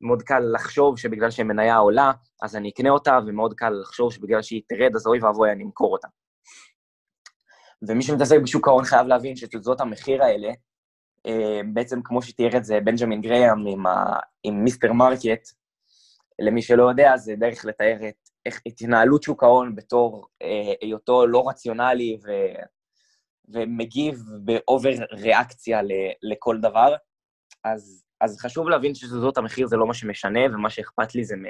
מאוד 0.00 0.22
קל 0.22 0.40
לחשוב 0.54 0.98
שבגלל 0.98 1.30
שמניה 1.30 1.76
עולה, 1.76 2.12
אז 2.42 2.56
אני 2.56 2.68
אקנה 2.68 2.90
אותה, 2.90 3.18
ומאוד 3.26 3.54
קל 3.54 3.70
לחשוב 3.70 4.12
שבגלל 4.12 4.42
שהיא 4.42 4.62
תרד, 4.68 4.96
אז 4.96 5.06
אוי 5.06 5.18
ואבוי, 5.18 5.52
אני 5.52 5.64
אמכור 5.64 5.92
אותה. 5.92 6.08
ומי 7.88 8.02
שמתעסק 8.02 8.36
בשוק 8.42 8.68
ההון 8.68 8.84
חייב 8.84 9.06
להבין 9.06 9.36
שתזוזות 9.36 9.80
המחיר 9.80 10.22
האלה, 10.22 10.48
אה, 11.26 11.60
בעצם 11.72 12.00
כמו 12.04 12.22
שתיאר 12.22 12.56
את 12.56 12.64
זה 12.64 12.80
בנג'מין 12.80 13.20
גרהאם 13.20 13.66
עם. 13.66 13.84
עם 14.44 14.64
Mr. 14.64 14.92
Market, 14.92 15.48
למי 16.38 16.62
שלא 16.62 16.90
יודע, 16.90 17.16
זה 17.16 17.34
דרך 17.36 17.64
לתאר 17.64 17.96
את, 18.08 18.28
את 18.48 18.52
התנהלות 18.66 19.22
שוק 19.22 19.42
ההון 19.42 19.74
בתור 19.74 20.26
אה, 20.42 20.72
היותו 20.80 21.26
לא 21.26 21.48
רציונלי 21.48 22.18
ו, 22.24 22.30
ומגיב 23.52 24.22
ב 24.44 24.53
over 24.53 24.90
ריאקציה 25.12 25.80
לכל 26.22 26.58
דבר. 26.60 26.94
אז, 27.64 28.04
אז 28.20 28.38
חשוב 28.38 28.68
להבין 28.68 28.94
שזאת 28.94 29.38
המחיר 29.38 29.66
זה 29.66 29.76
לא 29.76 29.86
מה 29.86 29.94
שמשנה, 29.94 30.40
ומה 30.52 30.70
שאכפת 30.70 31.14
לי 31.14 31.24
זה 31.24 31.36
מה, 31.36 31.48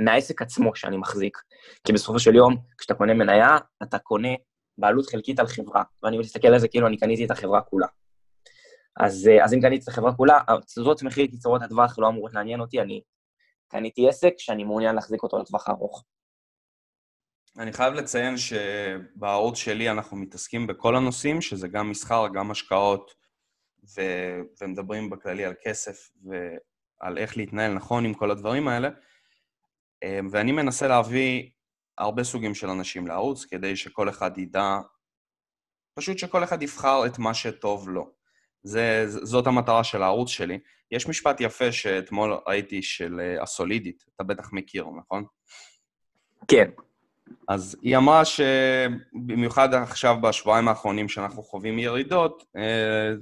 מהעסק 0.00 0.42
עצמו 0.42 0.76
שאני 0.76 0.96
מחזיק. 0.96 1.38
כי 1.86 1.92
בסופו 1.92 2.18
של 2.18 2.34
יום, 2.34 2.56
כשאתה 2.78 2.94
קונה 2.94 3.14
מניה, 3.14 3.58
אתה 3.82 3.98
קונה 3.98 4.28
בעלות 4.78 5.06
חלקית 5.06 5.40
על 5.40 5.46
חברה, 5.46 5.82
ואני 6.02 6.18
מסתכל 6.18 6.48
על 6.48 6.58
זה 6.58 6.68
כאילו 6.68 6.86
אני 6.86 6.96
קניתי 6.96 7.24
את 7.24 7.30
החברה 7.30 7.60
כולה. 7.60 7.86
אז, 8.96 9.30
אז 9.44 9.54
אם 9.54 9.60
קניתי 9.60 9.82
את 9.84 9.88
החברה 9.88 10.14
כולה, 10.14 10.40
תזוזות 10.66 11.02
מחיר 11.02 11.26
קיצורות 11.26 11.62
הטווח 11.62 11.98
לא 11.98 12.08
אמורות 12.08 12.34
לעניין 12.34 12.60
אותי, 12.60 12.80
אני 12.80 13.02
קניתי 13.68 14.08
עסק 14.08 14.34
שאני 14.38 14.64
מעוניין 14.64 14.94
להחזיק 14.94 15.22
אותו 15.22 15.38
לטווח 15.38 15.68
הארוך. 15.68 16.04
אני 17.58 17.72
חייב 17.72 17.94
לציין 17.94 18.34
שבערוץ 18.36 19.56
שלי 19.56 19.90
אנחנו 19.90 20.16
מתעסקים 20.16 20.66
בכל 20.66 20.96
הנושאים, 20.96 21.40
שזה 21.40 21.68
גם 21.68 21.90
מסחר, 21.90 22.28
גם 22.34 22.50
השקעות, 22.50 23.14
ו... 23.96 24.00
ומדברים 24.60 25.10
בכללי 25.10 25.44
על 25.44 25.54
כסף 25.62 26.10
ועל 26.24 27.18
איך 27.18 27.36
להתנהל 27.36 27.74
נכון 27.74 28.04
עם 28.04 28.14
כל 28.14 28.30
הדברים 28.30 28.68
האלה. 28.68 28.88
ואני 30.30 30.52
מנסה 30.52 30.88
להביא 30.88 31.50
הרבה 31.98 32.24
סוגים 32.24 32.54
של 32.54 32.68
אנשים 32.68 33.06
לערוץ, 33.06 33.44
כדי 33.44 33.76
שכל 33.76 34.08
אחד 34.08 34.38
ידע, 34.38 34.78
פשוט 35.94 36.18
שכל 36.18 36.44
אחד 36.44 36.62
יבחר 36.62 37.06
את 37.06 37.18
מה 37.18 37.34
שטוב 37.34 37.88
לו. 37.88 38.10
זה, 38.62 39.04
זאת 39.06 39.46
המטרה 39.46 39.84
של 39.84 40.02
הערוץ 40.02 40.28
שלי. 40.28 40.58
יש 40.90 41.08
משפט 41.08 41.40
יפה 41.40 41.72
שאתמול 41.72 42.38
ראיתי 42.48 42.82
של 42.82 43.20
אה, 43.20 43.42
הסולידית, 43.42 44.04
אתה 44.16 44.24
בטח 44.24 44.52
מכיר, 44.52 44.86
נכון? 44.98 45.24
כן. 46.48 46.70
אז 47.48 47.76
היא 47.82 47.96
אמרה 47.96 48.22
שבמיוחד 48.24 49.74
עכשיו, 49.74 50.16
בשבועיים 50.20 50.68
האחרונים 50.68 51.08
שאנחנו 51.08 51.42
חווים 51.42 51.78
ירידות, 51.78 52.44
אה, 52.56 53.12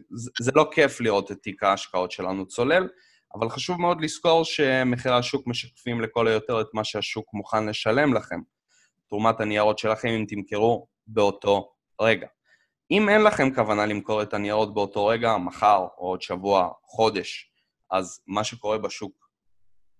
זה 0.40 0.52
לא 0.54 0.70
כיף 0.72 1.00
לראות 1.00 1.32
את 1.32 1.42
תיק 1.42 1.62
ההשקעות 1.62 2.10
שלנו 2.10 2.46
צולל, 2.46 2.88
אבל 3.34 3.48
חשוב 3.48 3.80
מאוד 3.80 4.00
לזכור 4.00 4.44
שמחירי 4.44 5.14
השוק 5.14 5.46
משקפים 5.46 6.00
לכל 6.00 6.28
היותר 6.28 6.60
את 6.60 6.66
מה 6.74 6.84
שהשוק 6.84 7.34
מוכן 7.34 7.66
לשלם 7.66 8.14
לכם. 8.14 8.40
תרומת 9.08 9.40
הניירות 9.40 9.78
שלכם 9.78 10.08
אם 10.08 10.24
תמכרו 10.28 10.86
באותו 11.06 11.72
רגע. 12.00 12.26
אם 12.90 13.08
אין 13.08 13.22
לכם 13.22 13.54
כוונה 13.54 13.86
למכור 13.86 14.22
את 14.22 14.34
הניירות 14.34 14.74
באותו 14.74 15.06
רגע, 15.06 15.36
מחר 15.36 15.86
או 15.98 16.06
עוד 16.06 16.22
שבוע, 16.22 16.70
חודש, 16.84 17.52
אז 17.90 18.20
מה 18.26 18.44
שקורה 18.44 18.78
בשוק 18.78 19.28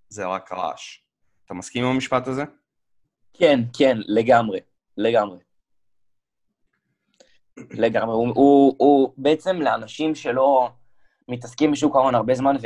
זה 0.08 0.26
רק 0.26 0.52
רעש. 0.52 0.98
אתה 1.44 1.54
מסכים 1.54 1.84
עם 1.84 1.90
המשפט 1.90 2.28
הזה? 2.28 2.44
כן, 3.34 3.60
כן, 3.72 3.96
לגמרי, 4.06 4.60
לגמרי. 4.96 5.38
לגמרי. 7.70 8.14
הוא, 8.14 8.28
הוא, 8.34 8.74
הוא 8.78 9.12
בעצם 9.16 9.56
לאנשים 9.62 10.14
שלא 10.14 10.68
מתעסקים 11.28 11.72
בשוק 11.72 11.96
ההון 11.96 12.14
הרבה 12.14 12.34
זמן, 12.34 12.56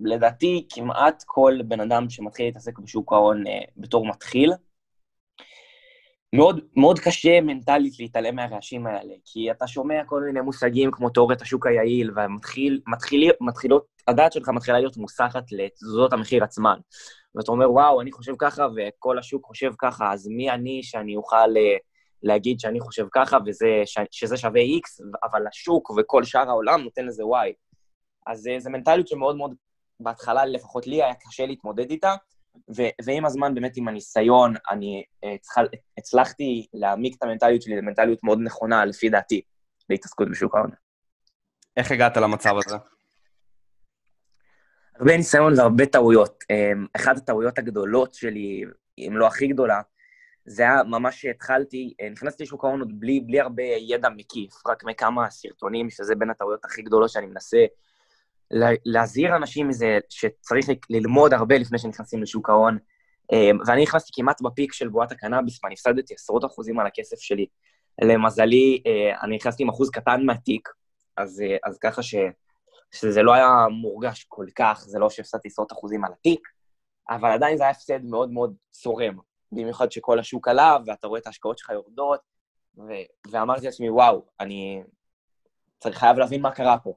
ולדעתי 0.00 0.66
כמעט 0.72 1.22
כל 1.26 1.58
בן 1.64 1.80
אדם 1.80 2.10
שמתחיל 2.10 2.46
להתעסק 2.46 2.78
בשוק 2.78 3.12
ההון 3.12 3.46
אה, 3.46 3.60
בתור 3.76 4.06
מתחיל, 4.06 4.52
מאוד, 6.32 6.60
מאוד 6.76 6.98
קשה 6.98 7.40
מנטלית 7.40 7.98
להתעלם 7.98 8.36
מהרעשים 8.36 8.86
האלה, 8.86 9.14
כי 9.24 9.50
אתה 9.50 9.66
שומע 9.66 10.04
כל 10.06 10.22
מיני 10.22 10.40
מושגים 10.40 10.90
כמו 10.90 11.10
תיאוריית 11.10 11.42
השוק 11.42 11.66
היעיל, 11.66 12.10
ומתחילות, 12.10 13.84
הדעת 14.08 14.32
שלך 14.32 14.48
מתחילה 14.48 14.78
להיות 14.78 14.96
מוסחת 14.96 15.44
לתזוזות 15.52 16.12
המחיר 16.12 16.44
עצמן. 16.44 16.78
ואתה 17.34 17.52
אומר, 17.52 17.72
וואו, 17.72 18.00
אני 18.00 18.12
חושב 18.12 18.32
ככה, 18.38 18.66
וכל 18.76 19.18
השוק 19.18 19.46
חושב 19.46 19.72
ככה, 19.78 20.12
אז 20.12 20.28
מי 20.28 20.50
אני 20.50 20.82
שאני 20.82 21.16
אוכל 21.16 21.36
אה, 21.36 21.76
להגיד 22.22 22.60
שאני 22.60 22.80
חושב 22.80 23.06
ככה, 23.12 23.38
וזה, 23.46 23.82
שזה 24.10 24.36
שווה 24.36 24.60
X, 24.60 25.04
אבל 25.30 25.46
השוק 25.46 25.90
וכל 25.90 26.24
שאר 26.24 26.48
העולם 26.48 26.80
נותן 26.80 27.06
לזה 27.06 27.22
Y. 27.22 27.52
אז 28.26 28.46
אה, 28.46 28.60
זו 28.60 28.70
מנטליות 28.70 29.08
שמאוד 29.08 29.36
מאוד, 29.36 29.54
בהתחלה 30.00 30.46
לפחות 30.46 30.86
לי 30.86 31.02
היה 31.02 31.14
קשה 31.14 31.46
להתמודד 31.46 31.90
איתה, 31.90 32.14
ו- 32.76 33.04
ועם 33.04 33.26
הזמן, 33.26 33.54
באמת 33.54 33.76
עם 33.76 33.88
הניסיון, 33.88 34.54
אני 34.70 35.04
uh, 35.24 35.28
צריכה, 35.40 35.60
הצלחתי 35.98 36.66
להעמיק 36.74 37.16
את 37.18 37.22
המנטליות 37.22 37.62
שלי 37.62 37.76
למנטליות 37.76 38.18
מאוד 38.22 38.38
נכונה, 38.42 38.84
לפי 38.84 39.08
דעתי, 39.08 39.42
להתעסקות 39.90 40.30
בשוק 40.30 40.54
ההון. 40.56 40.70
איך 41.76 41.90
הגעת 41.90 42.16
למצב 42.16 42.54
הזה? 42.56 42.76
הרבה 44.94 45.16
ניסיון 45.16 45.52
והרבה 45.58 45.86
טעויות. 45.86 46.44
Um, 46.52 46.86
אחת 46.96 47.16
הטעויות 47.16 47.58
הגדולות 47.58 48.14
שלי, 48.14 48.64
אם 48.98 49.12
לא 49.16 49.26
הכי 49.26 49.46
גדולה, 49.46 49.80
זה 50.44 50.62
היה 50.62 50.82
ממש 50.82 51.22
שהתחלתי, 51.22 51.94
uh, 52.02 52.12
נכנסתי 52.12 52.42
לשוק 52.42 52.64
ההון 52.64 52.80
עוד 52.80 53.00
בלי, 53.00 53.20
בלי 53.20 53.40
הרבה 53.40 53.62
ידע 53.62 54.08
מקיף, 54.08 54.66
רק 54.66 54.84
מכמה 54.84 55.30
סרטונים, 55.30 55.90
שזה 55.90 56.14
בין 56.14 56.30
הטעויות 56.30 56.64
הכי 56.64 56.82
גדולות 56.82 57.10
שאני 57.10 57.26
מנסה 57.26 57.64
להזהיר 58.84 59.36
אנשים 59.36 59.68
מזה 59.68 59.98
שצריך 60.08 60.66
ללמוד 60.90 61.34
הרבה 61.34 61.58
לפני 61.58 61.78
שנכנסים 61.78 62.22
לשוק 62.22 62.50
ההון. 62.50 62.78
אמ, 63.32 63.58
ואני 63.66 63.82
נכנסתי 63.82 64.10
כמעט 64.14 64.40
בפיק 64.42 64.72
של 64.72 64.88
בועת 64.88 65.12
הקנאביס, 65.12 65.60
ואני 65.64 65.74
הפסדתי 65.74 66.14
עשרות 66.14 66.44
אחוזים 66.44 66.80
על 66.80 66.86
הכסף 66.86 67.18
שלי. 67.18 67.46
למזלי, 68.02 68.82
אה, 68.86 69.22
אני 69.22 69.36
נכנסתי 69.36 69.62
עם 69.62 69.68
אחוז 69.68 69.90
קטן 69.90 70.26
מהתיק, 70.26 70.68
אז, 71.16 71.40
אה, 71.40 71.56
אז 71.64 71.78
ככה 71.78 72.02
ש, 72.02 72.14
שזה 72.92 73.22
לא 73.22 73.34
היה 73.34 73.66
מורגש 73.70 74.24
כל 74.28 74.46
כך, 74.56 74.84
זה 74.86 74.98
לא 74.98 75.10
שהפסדתי 75.10 75.48
עשרות 75.48 75.72
אחוזים 75.72 76.04
על 76.04 76.12
התיק, 76.12 76.48
אבל 77.10 77.30
עדיין 77.30 77.56
זה 77.56 77.62
היה 77.62 77.70
הפסד 77.70 78.04
מאוד 78.04 78.30
מאוד 78.30 78.54
צורם, 78.70 79.18
במיוחד 79.52 79.92
שכל 79.92 80.18
השוק 80.18 80.48
עלה, 80.48 80.76
ואתה 80.86 81.06
רואה 81.06 81.20
את 81.20 81.26
ההשקעות 81.26 81.58
שלך 81.58 81.70
יורדות, 81.70 82.20
ו- 82.78 83.30
ואמרתי 83.30 83.66
לעצמי, 83.66 83.90
וואו, 83.90 84.26
אני 84.40 84.82
צריך, 85.78 85.98
חייב 85.98 86.18
להבין 86.18 86.42
מה 86.42 86.50
קרה 86.50 86.78
פה. 86.78 86.94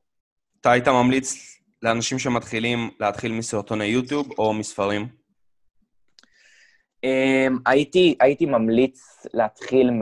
אתה 0.61 0.71
היית 0.71 0.87
ממליץ 0.87 1.57
לאנשים 1.81 2.19
שמתחילים 2.19 2.89
להתחיל 2.99 3.31
מסרטוני 3.31 3.85
יוטיוב 3.85 4.31
או 4.37 4.53
מספרים? 4.53 5.07
Um, 7.05 7.53
הייתי, 7.65 8.15
הייתי 8.19 8.45
ממליץ 8.45 9.25
להתחיל 9.33 9.91
מ... 9.91 10.01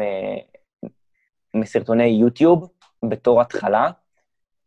מסרטוני 1.53 2.03
יוטיוב 2.03 2.69
בתור 3.09 3.41
התחלה, 3.41 3.91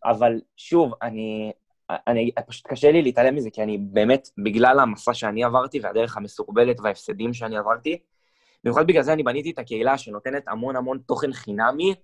אבל 0.05 0.41
שוב, 0.57 0.93
אני, 1.03 1.53
אני, 1.91 2.31
פשוט 2.47 2.67
קשה 2.67 2.93
לי 2.93 3.03
להתעלם 3.03 3.35
מזה, 3.35 3.51
כי 3.51 3.63
אני 3.63 3.79
באמת, 3.79 4.29
בגלל 4.39 4.81
המסע 4.81 5.15
שאני 5.15 5.45
עברתי 5.45 5.81
והדרך 5.81 6.17
המסורבלת 6.17 6.81
וההפסדים 6.81 7.35
שאני 7.35 7.57
עברתי, 7.57 7.99
במיוחד 8.65 8.87
בגלל 8.87 9.03
זה 9.03 9.13
אני 9.13 9.23
בניתי 9.23 9.51
את 9.51 9.59
הקהילה 9.59 9.99
שנותנת 9.99 10.49
המון 10.49 10.77
המון 10.77 10.99
תוכן 11.07 11.33
חינמי 11.33 11.95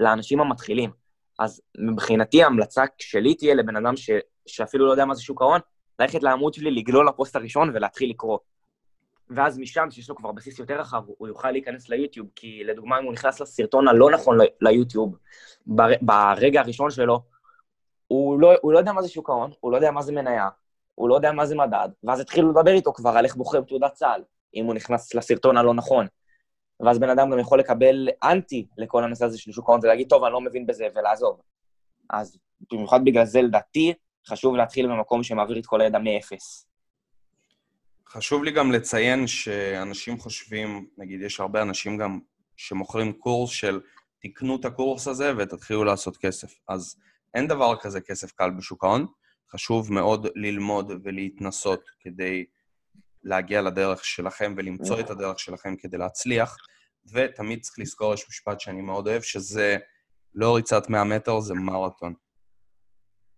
לאנשים 0.00 0.40
המתחילים. 0.40 1.03
אז 1.38 1.60
מבחינתי 1.78 2.42
ההמלצה 2.42 2.82
שלי 2.98 3.34
תהיה 3.34 3.54
לבן 3.54 3.76
אדם 3.76 3.96
ש, 3.96 4.10
שאפילו 4.46 4.86
לא 4.86 4.90
יודע 4.90 5.04
מה 5.04 5.14
זה 5.14 5.22
שוק 5.22 5.42
ההון, 5.42 5.60
ללכת 5.98 6.22
לעמוד 6.22 6.54
שלי, 6.54 6.70
לגלול 6.70 7.08
לפוסט 7.08 7.36
הראשון 7.36 7.70
ולהתחיל 7.74 8.10
לקרוא. 8.10 8.38
ואז 9.30 9.58
משם, 9.58 9.90
שיש 9.90 10.08
לו 10.08 10.16
כבר 10.16 10.32
בסיס 10.32 10.58
יותר 10.58 10.80
רחב, 10.80 11.02
הוא 11.06 11.28
יוכל 11.28 11.50
להיכנס 11.50 11.88
ליוטיוב, 11.88 12.26
כי 12.36 12.64
לדוגמה, 12.64 12.98
אם 12.98 13.04
הוא 13.04 13.12
נכנס 13.12 13.40
לסרטון 13.40 13.88
הלא 13.88 14.10
נכון 14.10 14.38
ליוטיוב, 14.60 15.16
ברגע 16.02 16.60
הראשון 16.60 16.90
שלו, 16.90 17.20
הוא 18.06 18.40
לא, 18.40 18.52
הוא 18.62 18.72
לא 18.72 18.78
יודע 18.78 18.92
מה 18.92 19.02
זה 19.02 19.08
שוק 19.08 19.30
ההון, 19.30 19.50
הוא 19.60 19.72
לא 19.72 19.76
יודע 19.76 19.90
מה 19.90 20.02
זה 20.02 20.12
מניה, 20.12 20.48
הוא 20.94 21.08
לא 21.08 21.14
יודע 21.14 21.32
מה 21.32 21.46
זה 21.46 21.54
מדד, 21.54 21.88
ואז 22.04 22.20
התחילו 22.20 22.50
לדבר 22.50 22.70
איתו 22.70 22.92
כבר 22.92 23.10
על 23.10 23.24
איך 23.24 23.36
בוחר 23.36 23.60
תעודת 23.60 23.92
צה"ל, 23.92 24.22
אם 24.54 24.64
הוא 24.64 24.74
נכנס 24.74 25.14
לסרטון 25.14 25.56
הלא 25.56 25.74
נכון. 25.74 26.06
ואז 26.84 26.98
בן 26.98 27.10
אדם 27.10 27.30
גם 27.30 27.38
יכול 27.38 27.58
לקבל 27.58 28.08
אנטי 28.22 28.66
לכל 28.78 29.04
הנושא 29.04 29.24
הזה 29.24 29.38
של 29.38 29.52
שוק 29.52 29.68
ההון, 29.68 29.80
ולהגיד, 29.82 30.08
טוב, 30.08 30.24
אני 30.24 30.32
לא 30.32 30.40
מבין 30.40 30.66
בזה, 30.66 30.88
ולעזוב. 30.94 31.40
אז 32.10 32.38
במיוחד 32.72 33.04
בגלל 33.04 33.24
זה, 33.24 33.42
לדעתי, 33.42 33.92
חשוב 34.28 34.56
להתחיל 34.56 34.86
במקום 34.86 35.22
שמעביר 35.22 35.58
את 35.58 35.66
כל 35.66 35.80
הידע 35.80 35.98
מאפס. 35.98 36.66
חשוב 38.08 38.44
לי 38.44 38.50
גם 38.50 38.72
לציין 38.72 39.26
שאנשים 39.26 40.18
חושבים, 40.18 40.86
נגיד, 40.98 41.22
יש 41.22 41.40
הרבה 41.40 41.62
אנשים 41.62 41.98
גם 41.98 42.20
שמוכרים 42.56 43.12
קורס 43.12 43.50
של 43.50 43.80
תקנו 44.22 44.56
את 44.56 44.64
הקורס 44.64 45.08
הזה 45.08 45.32
ותתחילו 45.38 45.84
לעשות 45.84 46.16
כסף. 46.16 46.54
אז 46.68 46.96
אין 47.34 47.48
דבר 47.48 47.76
כזה 47.76 48.00
כסף 48.00 48.32
קל 48.32 48.50
בשוק 48.50 48.84
ההון. 48.84 49.06
חשוב 49.50 49.92
מאוד 49.92 50.26
ללמוד 50.34 50.92
ולהתנסות 51.04 51.84
כדי 52.00 52.44
להגיע 53.22 53.62
לדרך 53.62 54.04
שלכם 54.04 54.54
ולמצוא 54.56 55.00
את 55.00 55.10
הדרך 55.10 55.38
שלכם 55.38 55.76
כדי 55.76 55.98
להצליח. 55.98 56.56
ותמיד 57.12 57.60
צריך 57.60 57.78
לזכור, 57.78 58.14
יש 58.14 58.28
משפט 58.28 58.60
שאני 58.60 58.80
מאוד 58.80 59.08
אוהב, 59.08 59.22
שזה 59.22 59.76
לא 60.34 60.56
ריצת 60.56 60.88
100 60.88 61.04
מטר, 61.04 61.40
זה 61.40 61.54
מרתון. 61.54 62.14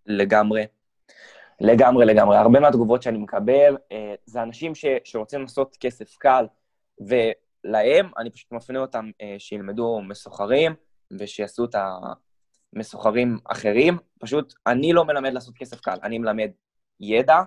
לגמרי. 0.07 0.67
לגמרי, 1.61 2.07
לגמרי. 2.07 2.37
הרבה 2.37 2.61
מהתגובות 2.61 3.03
שאני 3.03 3.19
מקבל, 3.19 3.77
אה, 3.93 4.15
זה 4.27 4.43
אנשים 4.43 4.75
ש, 4.75 4.85
שרוצים 5.05 5.41
לעשות 5.41 5.77
כסף 5.81 6.17
קל, 6.17 6.47
ולהם 7.01 8.11
אני 8.19 8.31
פשוט 8.31 8.53
מפנה 8.53 8.79
אותם 8.79 9.11
אה, 9.23 9.35
שילמדו 9.39 10.01
מסוחרים, 10.09 10.75
ושיעשו 11.19 11.65
את 11.65 11.75
המסוחרים 12.75 13.39
אחרים. 13.45 13.99
פשוט, 14.19 14.55
אני 14.67 14.93
לא 14.93 15.05
מלמד 15.05 15.33
לעשות 15.33 15.55
כסף 15.57 15.81
קל, 15.81 15.97
אני 16.03 16.19
מלמד 16.19 16.51
ידע. 17.01 17.43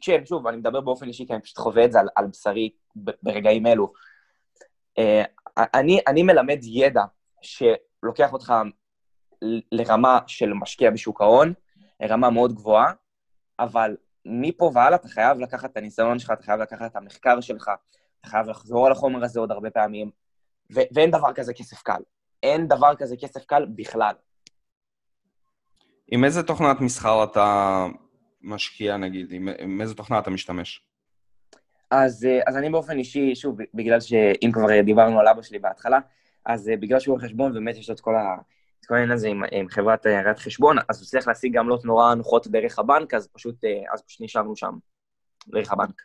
כן, 0.00 0.26
שוב, 0.26 0.46
אני 0.46 0.56
מדבר 0.56 0.80
באופן 0.80 1.08
אישי, 1.08 1.26
כי 1.26 1.32
אני 1.32 1.42
פשוט 1.42 1.58
חווה 1.58 1.84
את 1.84 1.92
זה 1.92 2.00
על, 2.00 2.08
על 2.16 2.26
בשרי 2.26 2.70
ברגעים 3.22 3.66
אלו. 3.66 3.92
אה, 4.98 5.22
אני, 5.58 6.00
אני 6.06 6.22
מלמד 6.22 6.58
ידע 6.62 7.04
שלוקח 7.42 8.32
אותך 8.32 8.54
לרמה 9.72 10.18
של 10.26 10.52
משקיע 10.52 10.90
בשוק 10.90 11.20
ההון, 11.20 11.52
רמה 12.02 12.30
מאוד 12.30 12.54
גבוהה, 12.54 12.92
אבל 13.58 13.96
מפה 14.24 14.70
והלאה 14.74 14.94
אתה 14.98 15.08
חייב 15.08 15.38
לקחת 15.38 15.70
את 15.70 15.76
הניסיון 15.76 16.18
שלך, 16.18 16.30
אתה 16.30 16.42
חייב 16.42 16.60
לקחת 16.60 16.90
את 16.90 16.96
המחקר 16.96 17.40
שלך, 17.40 17.70
אתה 18.20 18.28
חייב 18.28 18.46
לחזור 18.46 18.86
על 18.86 18.92
החומר 18.92 19.24
הזה 19.24 19.40
עוד 19.40 19.50
הרבה 19.50 19.70
פעמים, 19.70 20.10
ו- 20.74 20.88
ואין 20.94 21.10
דבר 21.10 21.32
כזה 21.32 21.54
כסף 21.54 21.82
קל. 21.82 22.02
אין 22.42 22.68
דבר 22.68 22.94
כזה 22.98 23.16
כסף 23.16 23.44
קל 23.44 23.66
בכלל. 23.74 24.14
עם 26.08 26.24
איזה 26.24 26.42
תוכנת 26.42 26.80
מסחר 26.80 27.24
אתה 27.24 27.86
משקיע, 28.42 28.96
נגיד? 28.96 29.32
עם, 29.32 29.48
עם 29.58 29.80
איזה 29.80 29.94
תוכנה 29.94 30.18
אתה 30.18 30.30
משתמש? 30.30 30.86
אז, 31.92 32.24
אה, 32.24 32.40
אז 32.46 32.56
אני 32.56 32.70
באופן 32.70 32.98
אישי, 32.98 33.34
שוב, 33.34 33.58
בגלל 33.74 34.00
שאם 34.00 34.50
כבר 34.52 34.80
דיברנו 34.80 35.20
על 35.20 35.28
אבא 35.28 35.42
שלי 35.42 35.58
בהתחלה, 35.58 35.98
אז 36.46 36.68
אה, 36.68 36.76
בגלל 36.76 37.00
שהוא 37.00 37.18
חשבון, 37.20 37.52
באמת 37.52 37.76
יש 37.76 37.88
לו 37.88 37.94
את 37.94 38.00
כל 38.00 38.14
ה... 38.16 38.36
את 38.80 38.86
כל 38.86 38.94
העניין 38.94 39.12
הזה 39.12 39.28
עם, 39.28 39.42
עם 39.50 39.68
חברת 39.68 40.06
אה, 40.06 40.22
ראיית 40.22 40.38
חשבון, 40.38 40.76
אז 40.88 40.98
הוא 40.98 41.04
הצליח 41.04 41.28
להשיג 41.28 41.56
עמלות 41.56 41.84
נורא 41.84 42.14
נוחות 42.14 42.46
דרך 42.46 42.78
הבנק, 42.78 43.14
אז 43.14 43.28
פשוט, 43.32 43.64
אז 43.94 44.02
פשוט 44.02 44.20
נשארנו 44.20 44.56
שם, 44.56 44.74
דרך 45.48 45.72
הבנק. 45.72 46.02
Okay. 46.02 46.04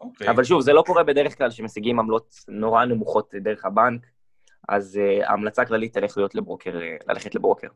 אוקיי. 0.00 0.30
אבל 0.30 0.44
שוב, 0.44 0.60
זה 0.60 0.72
לא 0.72 0.82
קורה 0.86 1.04
בדרך 1.04 1.38
כלל 1.38 1.50
שמשיגים 1.50 1.98
עמלות 1.98 2.34
נורא 2.48 2.84
נמוכות 2.84 3.34
דרך 3.34 3.64
הבנק, 3.64 4.06
אז 4.68 5.00
אה, 5.00 5.26
ההמלצה 5.26 5.62
הכללית 5.62 5.94
תלך 5.94 6.16
להיות 6.16 6.34
לברוקר, 6.34 6.78
ללכת 7.08 7.34
לברוקר. 7.34 7.68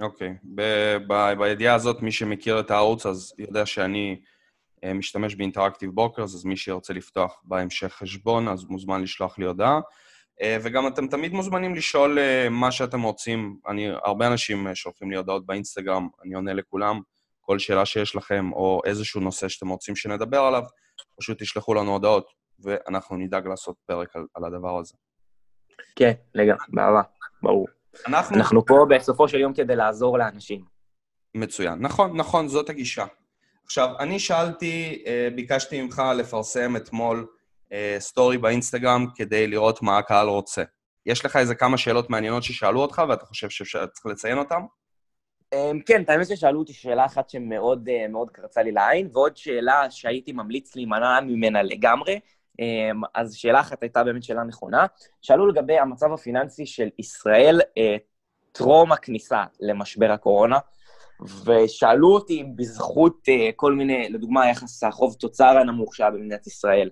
אוקיי. 0.00 0.34
Okay. 0.44 1.36
בידיעה 1.38 1.74
הזאת, 1.74 2.02
מי 2.02 2.12
שמכיר 2.12 2.60
את 2.60 2.70
הערוץ, 2.70 3.06
אז 3.06 3.34
יודע 3.38 3.66
שאני 3.66 4.20
אה, 4.84 4.92
משתמש 4.92 5.34
ב 5.34 5.39
Interactive 5.39 5.90
Brokers, 5.90 6.34
אז 6.34 6.44
מי 6.44 6.56
שירצה 6.56 6.92
לפתוח 6.92 7.40
בהמשך 7.44 7.92
חשבון, 7.92 8.48
אז 8.48 8.64
מוזמן 8.64 9.02
לשלוח 9.02 9.38
לי 9.38 9.44
הודעה. 9.44 9.80
אה, 10.42 10.56
וגם 10.62 10.86
אתם 10.86 11.06
תמיד 11.06 11.32
מוזמנים 11.32 11.74
לשאול 11.74 12.18
אה, 12.18 12.48
מה 12.50 12.72
שאתם 12.72 13.02
רוצים. 13.02 13.56
אני, 13.68 13.88
הרבה 14.04 14.26
אנשים 14.26 14.66
אה, 14.66 14.74
שולחים 14.74 15.10
לי 15.10 15.16
הודעות 15.16 15.46
באינסטגרם, 15.46 16.08
אני 16.24 16.34
עונה 16.34 16.52
לכולם. 16.52 17.00
כל 17.40 17.58
שאלה 17.58 17.86
שיש 17.86 18.16
לכם, 18.16 18.52
או 18.52 18.80
איזשהו 18.84 19.20
נושא 19.20 19.48
שאתם 19.48 19.68
רוצים 19.68 19.96
שנדבר 19.96 20.40
עליו, 20.40 20.62
פשוט 21.20 21.42
תשלחו 21.42 21.74
לנו 21.74 21.92
הודעות, 21.92 22.30
ואנחנו 22.58 23.16
נדאג 23.16 23.46
לעשות 23.46 23.76
פרק 23.86 24.16
על, 24.16 24.26
על 24.34 24.44
הדבר 24.44 24.78
הזה. 24.78 24.94
כן, 25.96 26.12
לגמרי, 26.34 26.66
באהבה, 26.68 27.02
ברור. 27.42 27.66
אנחנו... 28.06 28.36
אנחנו 28.36 28.66
פה 28.66 28.86
בסופו 28.90 29.28
של 29.28 29.40
יום 29.40 29.52
כדי 29.54 29.76
לעזור 29.76 30.18
לאנשים. 30.18 30.64
מצוין. 31.34 31.78
נכון, 31.80 32.16
נכון, 32.16 32.48
זאת 32.48 32.70
הגישה. 32.70 33.04
עכשיו, 33.64 33.88
אני 33.98 34.18
שאלתי, 34.18 35.04
ביקשתי 35.34 35.82
ממך 35.82 36.02
לפרסם 36.16 36.76
אתמול 36.76 37.26
סטורי 37.98 38.38
באינסטגרם 38.38 39.06
כדי 39.14 39.46
לראות 39.46 39.82
מה 39.82 39.98
הקהל 39.98 40.28
רוצה. 40.28 40.62
יש 41.06 41.24
לך 41.24 41.36
איזה 41.36 41.54
כמה 41.54 41.78
שאלות 41.78 42.10
מעניינות 42.10 42.42
ששאלו 42.42 42.80
אותך 42.80 43.02
ואתה 43.08 43.26
חושב 43.26 43.50
שצריך 43.50 44.06
לציין 44.06 44.38
אותן? 44.38 44.60
אמ, 45.54 45.80
כן, 45.86 46.02
האמת 46.08 46.26
ששאלו 46.26 46.58
אותי 46.58 46.72
שאלה 46.72 47.04
אחת 47.04 47.30
שמאוד 47.30 47.88
אה, 47.88 48.08
מאוד 48.08 48.30
קרצה 48.30 48.62
לי 48.62 48.72
לעין, 48.72 49.08
ועוד 49.12 49.36
שאלה 49.36 49.90
שהייתי 49.90 50.32
ממליץ 50.32 50.76
להימנע 50.76 51.20
ממנה 51.20 51.62
לגמרי. 51.62 52.18
אמ, 52.58 53.00
אז 53.14 53.34
שאלה 53.34 53.60
אחת 53.60 53.82
הייתה 53.82 54.04
באמת 54.04 54.22
שאלה 54.22 54.44
נכונה. 54.44 54.86
שאלו 55.22 55.46
לגבי 55.46 55.78
המצב 55.78 56.12
הפיננסי 56.12 56.66
של 56.66 56.88
ישראל 56.98 57.60
אה, 57.78 57.96
טרום 58.52 58.92
הכניסה 58.92 59.44
למשבר 59.60 60.10
הקורונה, 60.10 60.58
ושאלו 61.44 62.08
אותי 62.08 62.40
אם 62.40 62.56
בזכות 62.56 63.28
אה, 63.28 63.50
כל 63.56 63.72
מיני, 63.72 64.08
לדוגמה, 64.08 64.50
יחס 64.50 64.84
החוב 64.84 65.16
תוצר 65.20 65.58
הנמוך 65.58 65.96
שהיה 65.96 66.10
במדינת 66.10 66.46
ישראל, 66.46 66.90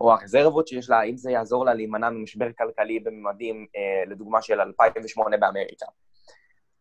או 0.00 0.12
הרזרבות 0.12 0.68
שיש 0.68 0.90
לה, 0.90 1.00
האם 1.00 1.16
זה 1.16 1.30
יעזור 1.30 1.64
לה 1.64 1.74
להימנע 1.74 2.10
ממשבר 2.10 2.46
כלכלי 2.58 3.00
בממדים, 3.00 3.66
אה, 3.76 4.10
לדוגמה, 4.10 4.42
של 4.42 4.60
2008 4.60 5.36
באמריקה. 5.36 5.86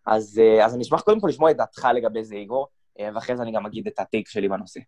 אז, 0.06 0.41
אז 0.63 0.76
אני 0.76 0.84
אשמח 0.84 1.02
קודם 1.02 1.19
כל 1.19 1.28
לשמוע 1.28 1.52
את 1.52 1.58
דעתך 1.58 1.88
לגבי 1.96 2.24
זה, 2.24 2.36
איגור, 2.36 2.67
ואחרי 3.15 3.38
זה 3.38 3.43
אני 3.43 3.52
גם 3.52 3.65
אגיד 3.65 3.88
את 3.88 4.00
הטייק 4.00 4.28
שלי 4.28 4.50
בנושא. 4.50 4.80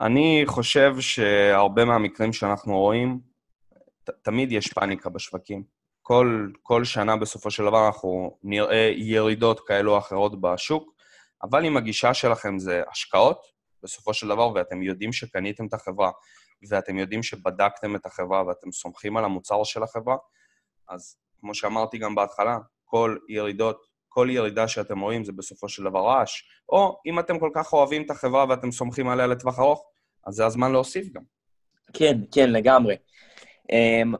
אני 0.00 0.42
חושב 0.46 1.00
שהרבה 1.00 1.84
מהמקרים 1.84 2.32
שאנחנו 2.32 2.78
רואים, 2.78 3.20
ת, 4.04 4.10
תמיד 4.22 4.52
יש 4.52 4.72
פאניקה 4.72 5.10
בשווקים. 5.10 5.64
כל, 6.02 6.50
כל 6.62 6.84
שנה 6.84 7.16
בסופו 7.16 7.50
של 7.50 7.64
דבר 7.64 7.86
אנחנו 7.86 8.38
נראה 8.42 8.92
ירידות 8.96 9.60
כאלו 9.60 9.92
או 9.92 9.98
אחרות 9.98 10.40
בשוק, 10.40 10.94
אבל 11.42 11.66
אם 11.66 11.76
הגישה 11.76 12.14
שלכם 12.14 12.58
זה 12.58 12.82
השקעות, 12.90 13.38
בסופו 13.82 14.14
של 14.14 14.28
דבר, 14.28 14.52
ואתם 14.54 14.82
יודעים 14.82 15.12
שקניתם 15.12 15.66
את 15.66 15.74
החברה, 15.74 16.10
ואתם 16.70 16.98
יודעים 16.98 17.22
שבדקתם 17.22 17.96
את 17.96 18.06
החברה 18.06 18.46
ואתם 18.46 18.72
סומכים 18.72 19.16
על 19.16 19.24
המוצר 19.24 19.64
של 19.64 19.82
החברה, 19.82 20.16
אז 20.88 21.16
כמו 21.40 21.54
שאמרתי 21.54 21.98
גם 21.98 22.14
בהתחלה, 22.14 22.58
כל 22.84 23.16
ירידות, 23.28 23.86
כל 24.14 24.28
ירידה 24.30 24.68
שאתם 24.68 25.00
רואים 25.00 25.24
זה 25.24 25.32
בסופו 25.32 25.68
של 25.68 25.84
דבר 25.84 26.00
רעש. 26.00 26.42
או 26.68 26.98
אם 27.06 27.18
אתם 27.18 27.38
כל 27.38 27.50
כך 27.54 27.72
אוהבים 27.72 28.02
את 28.02 28.10
החברה 28.10 28.44
ואתם 28.48 28.72
סומכים 28.72 29.08
עליה 29.08 29.26
לטווח 29.26 29.58
ארוך, 29.58 29.84
אז 30.26 30.34
זה 30.34 30.46
הזמן 30.46 30.72
להוסיף 30.72 31.12
גם. 31.12 31.22
כן, 31.92 32.18
כן, 32.32 32.50
לגמרי. 32.50 32.96
אמ, 33.72 34.14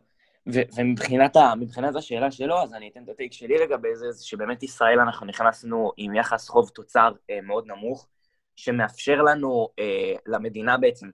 ומבחינת 0.46 1.37
ה, 1.37 1.52
השאלה 1.96 2.30
שלו, 2.30 2.62
אז 2.62 2.74
אני 2.74 2.88
אתן 2.92 3.04
את 3.04 3.09
הטייק 3.09 3.33
שלי 3.33 3.59
לגבי 3.59 3.96
זה, 3.96 4.12
זה 4.12 4.26
שבאמת 4.26 4.62
ישראל, 4.62 5.00
אנחנו 5.00 5.26
נכנסנו 5.26 5.92
עם 5.96 6.14
יחס 6.14 6.48
חוב 6.48 6.68
תוצר 6.68 7.12
אה, 7.30 7.40
מאוד 7.40 7.66
נמוך, 7.66 8.09
שמאפשר 8.57 9.22
לנו, 9.22 9.68
אה, 9.78 10.14
למדינה 10.26 10.78
בעצם, 10.78 11.11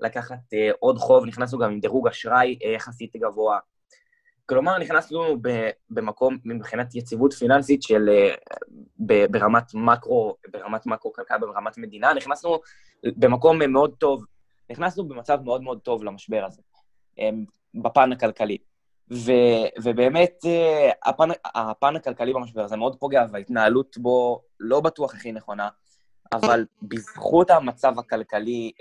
לקחת 0.00 0.54
אה, 0.54 0.70
עוד 0.78 0.98
חוב, 0.98 1.26
נכנסנו 1.26 1.58
גם 1.58 1.70
עם 1.70 1.80
דירוג 1.80 2.08
אשראי 2.08 2.58
אה, 2.64 2.70
יחסית 2.70 3.16
גבוה. 3.16 3.58
כלומר, 4.48 4.78
נכנסנו 4.78 5.36
במקום, 5.90 6.38
מבחינת 6.44 6.94
יציבות 6.94 7.32
פיננסית 7.32 7.82
של, 7.82 8.08
אה, 8.08 8.34
ברמת 9.30 9.74
מקרו, 9.74 10.36
ברמת 10.52 10.86
מקרו 10.86 11.12
כלכלה, 11.12 11.38
ברמת 11.38 11.78
מדינה, 11.78 12.14
נכנסנו 12.14 12.60
במקום 13.04 13.58
מאוד 13.58 13.94
טוב, 13.98 14.24
נכנסנו 14.70 15.08
במצב 15.08 15.38
מאוד 15.44 15.62
מאוד 15.62 15.80
טוב 15.80 16.04
למשבר 16.04 16.44
הזה, 16.46 16.62
בפן 17.74 18.12
הכלכלי. 18.12 18.58
ו, 19.12 19.32
ובאמת, 19.82 20.34
הפן, 21.04 21.28
הפן 21.44 21.96
הכלכלי 21.96 22.32
במשבר 22.32 22.64
הזה 22.64 22.76
מאוד 22.76 22.96
פוגע, 22.96 23.24
וההתנהלות 23.32 23.98
בו 23.98 24.42
לא 24.60 24.80
בטוח 24.80 25.14
הכי 25.14 25.32
נכונה, 25.32 25.68
אבל 26.32 26.66
בזכות 26.82 27.50
המצב 27.50 27.98
הכלכלי 27.98 28.72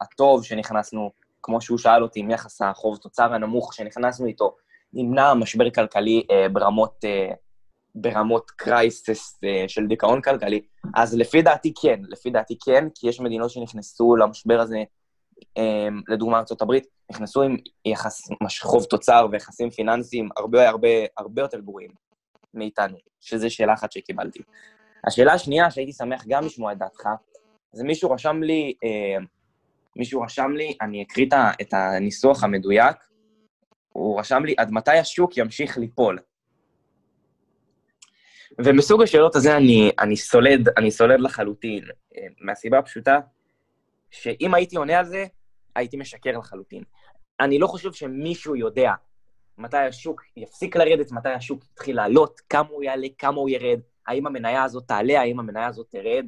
הטוב 0.00 0.44
שנכנסנו, 0.44 1.10
כמו 1.42 1.60
שהוא 1.60 1.78
שאל 1.78 2.02
אותי, 2.02 2.20
עם 2.20 2.30
יחס 2.30 2.62
החוב-תוצר 2.62 3.34
הנמוך 3.34 3.74
שנכנסנו 3.74 4.26
איתו, 4.26 4.56
נמנע 4.92 5.34
משבר 5.34 5.70
כלכלי 5.70 6.22
אה, 6.30 6.48
ברמות, 6.48 7.04
אה, 7.04 7.30
ברמות 7.94 8.50
קרייסס 8.50 9.38
אה, 9.44 9.64
של 9.68 9.86
דיכאון 9.86 10.20
כלכלי, 10.20 10.60
אז 10.94 11.16
לפי 11.16 11.42
דעתי 11.42 11.72
כן, 11.82 12.00
לפי 12.08 12.30
דעתי 12.30 12.58
כן, 12.64 12.88
כי 12.94 13.08
יש 13.08 13.20
מדינות 13.20 13.50
שנכנסו 13.50 14.16
למשבר 14.16 14.60
הזה, 14.60 14.82
אה, 15.58 15.88
לדוגמה 16.08 16.38
ארה"ב, 16.38 16.74
נכנסו 17.10 17.42
עם 17.42 17.56
יחס 17.84 18.28
חוב-תוצר 18.60 19.26
ויחסים 19.30 19.70
פיננסיים 19.70 20.28
הרבה 20.36 20.68
הרבה 20.68 20.88
הרבה 21.18 21.42
יותר 21.42 21.60
גרועים 21.60 21.90
מאיתנו, 22.54 22.96
שזו 23.20 23.54
שאלה 23.54 23.74
אחת 23.74 23.92
שקיבלתי. 23.92 24.40
השאלה 25.06 25.32
השנייה, 25.32 25.70
שהייתי 25.70 25.92
שמח 25.92 26.24
גם 26.28 26.44
לשמוע 26.44 26.72
את 26.72 26.78
דעתך, 26.78 27.08
זה 27.72 27.84
מישהו 27.84 28.10
רשם 28.10 28.42
לי, 28.42 28.74
אה, 28.84 29.24
מישהו 29.96 30.20
רשם 30.20 30.50
לי, 30.56 30.76
אני 30.80 31.02
אקריא 31.02 31.26
את 31.60 31.74
הניסוח 31.74 32.44
המדויק, 32.44 32.96
הוא 33.92 34.20
רשם 34.20 34.44
לי, 34.44 34.54
עד 34.58 34.70
מתי 34.70 34.98
השוק 34.98 35.36
ימשיך 35.36 35.78
ליפול? 35.78 36.18
ומסוג 38.58 39.02
השאלות 39.02 39.36
הזה 39.36 39.56
אני, 39.56 39.90
אני 39.98 40.16
סולד, 40.16 40.68
אני 40.78 40.90
סולד 40.90 41.20
לחלוטין, 41.20 41.84
אה, 42.16 42.26
מהסיבה 42.40 42.78
הפשוטה, 42.78 43.18
שאם 44.10 44.54
הייתי 44.54 44.76
עונה 44.76 44.98
על 44.98 45.04
זה, 45.04 45.26
הייתי 45.74 45.96
משקר 45.96 46.38
לחלוטין. 46.38 46.82
אני 47.40 47.58
לא 47.58 47.66
חושב 47.66 47.92
שמישהו 47.92 48.56
יודע 48.56 48.92
מתי 49.58 49.76
השוק 49.76 50.22
יפסיק 50.36 50.76
לרדת, 50.76 51.12
מתי 51.12 51.28
השוק 51.28 51.64
יתחיל 51.72 51.96
לעלות, 51.96 52.40
כמה 52.48 52.68
הוא 52.68 52.82
יעלה, 52.82 53.06
כמה 53.18 53.36
הוא 53.36 53.48
ירד, 53.48 53.80
האם 54.06 54.26
המניה 54.26 54.64
הזאת 54.64 54.84
תעלה, 54.88 55.20
האם 55.20 55.40
המניה 55.40 55.66
הזאת 55.66 55.86
תרד. 55.90 56.24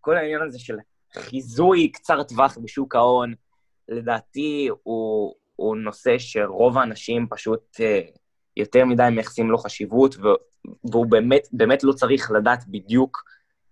כל 0.00 0.16
העניין 0.16 0.42
הזה 0.42 0.58
של 0.58 0.76
חיזוי 1.12 1.88
קצר 1.88 2.22
טווח 2.22 2.58
בשוק 2.62 2.94
ההון, 2.94 3.34
לדעתי 3.88 4.68
הוא, 4.82 5.34
הוא 5.62 5.76
נושא 5.76 6.18
שרוב 6.18 6.78
האנשים 6.78 7.26
פשוט 7.30 7.80
אה, 7.80 8.00
יותר 8.56 8.84
מדי 8.84 9.08
מייחסים 9.12 9.50
לו 9.50 9.58
חשיבות, 9.58 10.16
והוא 10.84 11.06
באמת, 11.06 11.48
באמת 11.52 11.84
לא 11.84 11.92
צריך 11.92 12.30
לדעת 12.30 12.64
בדיוק 12.68 13.24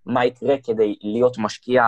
מה 0.07 0.27
יקרה 0.27 0.55
כדי 0.65 0.97
להיות 1.03 1.39
משקיע 1.39 1.83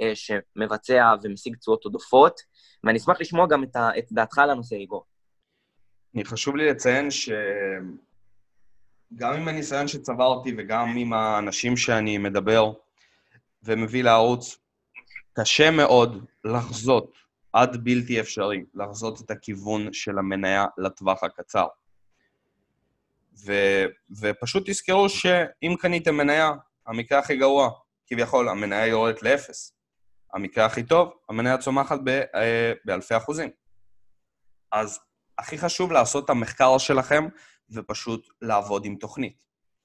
אה, 0.00 0.12
שמבצע 0.14 1.14
ומשיג 1.22 1.56
תשואות 1.56 1.84
עודפות, 1.84 2.40
ואני 2.84 2.98
אשמח 2.98 3.20
לשמוע 3.20 3.46
גם 3.46 3.62
את, 3.62 3.76
את 3.98 4.12
דעתך 4.12 4.38
על 4.38 4.50
הנושא, 4.50 4.76
איגור. 4.76 5.04
חשוב 6.24 6.56
לי 6.56 6.70
לציין 6.70 7.10
שגם 7.10 7.34
עם 9.22 9.48
הניסיון 9.48 9.88
שצברתי 9.88 10.54
וגם 10.58 10.96
עם 10.96 11.12
האנשים 11.12 11.76
שאני 11.76 12.18
מדבר 12.18 12.72
ומביא 13.62 14.04
לערוץ, 14.04 14.58
קשה 15.32 15.70
מאוד 15.70 16.24
לחזות, 16.44 17.25
עד 17.56 17.84
בלתי 17.84 18.20
אפשרי, 18.20 18.64
לחזות 18.74 19.20
את 19.20 19.30
הכיוון 19.30 19.92
של 19.92 20.18
המניה 20.18 20.66
לטווח 20.78 21.24
הקצר. 21.24 21.66
ו, 23.46 23.52
ופשוט 24.20 24.70
תזכרו 24.70 25.08
שאם 25.08 25.74
קניתם 25.78 26.16
מניה, 26.16 26.52
המקרה 26.86 27.18
הכי 27.18 27.36
גרוע, 27.36 27.70
כביכול, 28.06 28.48
המניה 28.48 28.86
יורדת 28.86 29.22
לאפס. 29.22 29.72
המקרה 30.34 30.66
הכי 30.66 30.82
טוב, 30.82 31.12
המניה 31.28 31.58
צומחת 31.58 31.98
ב, 32.04 32.08
אה, 32.08 32.72
באלפי 32.84 33.16
אחוזים. 33.16 33.50
אז 34.72 35.00
הכי 35.38 35.58
חשוב 35.58 35.92
לעשות 35.92 36.24
את 36.24 36.30
המחקר 36.30 36.78
שלכם 36.78 37.28
ופשוט 37.70 38.28
לעבוד 38.42 38.84
עם 38.84 38.96
תוכנית. 38.96 39.44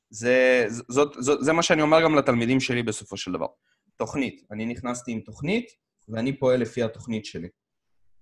זה, 0.10 0.66
זאת, 0.70 1.14
זאת, 1.20 1.44
זה 1.44 1.54
מה 1.54 1.64
שאני 1.64 1.82
אומר 1.82 2.04
גם 2.04 2.16
לתלמידים 2.16 2.60
שלי 2.60 2.84
בסופו 2.84 3.18
של 3.18 3.32
דבר. 3.32 3.48
תוכנית. 3.96 4.44
אני 4.52 4.66
נכנסתי 4.66 5.12
עם 5.12 5.20
תוכנית, 5.20 5.66
ואני 6.10 6.40
פועל 6.40 6.60
לפי 6.62 6.84
התוכנית 6.84 7.26
שלי. 7.26 7.48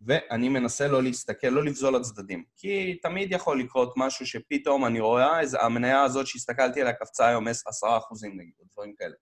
ואני 0.02 0.50
מנסה 0.50 0.88
לא 0.88 1.04
להסתכל, 1.04 1.48
לא 1.48 1.64
לבזול 1.64 1.96
לצדדים. 1.96 2.44
כי 2.56 3.00
תמיד 3.02 3.32
יכול 3.32 3.60
לקרות 3.60 3.94
משהו 3.98 4.26
שפתאום 4.26 4.86
אני 4.86 5.00
רואה, 5.00 5.40
איזה, 5.40 5.62
המניה 5.62 6.02
הזאת 6.04 6.28
שהסתכלתי 6.28 6.82
עליה 6.82 6.94
קפצה 6.94 7.28
היום 7.28 7.48
10% 7.48 7.52
נגיד, 8.24 8.54
או 8.60 8.66
דברים 8.74 8.94
כאלה. 8.98 9.16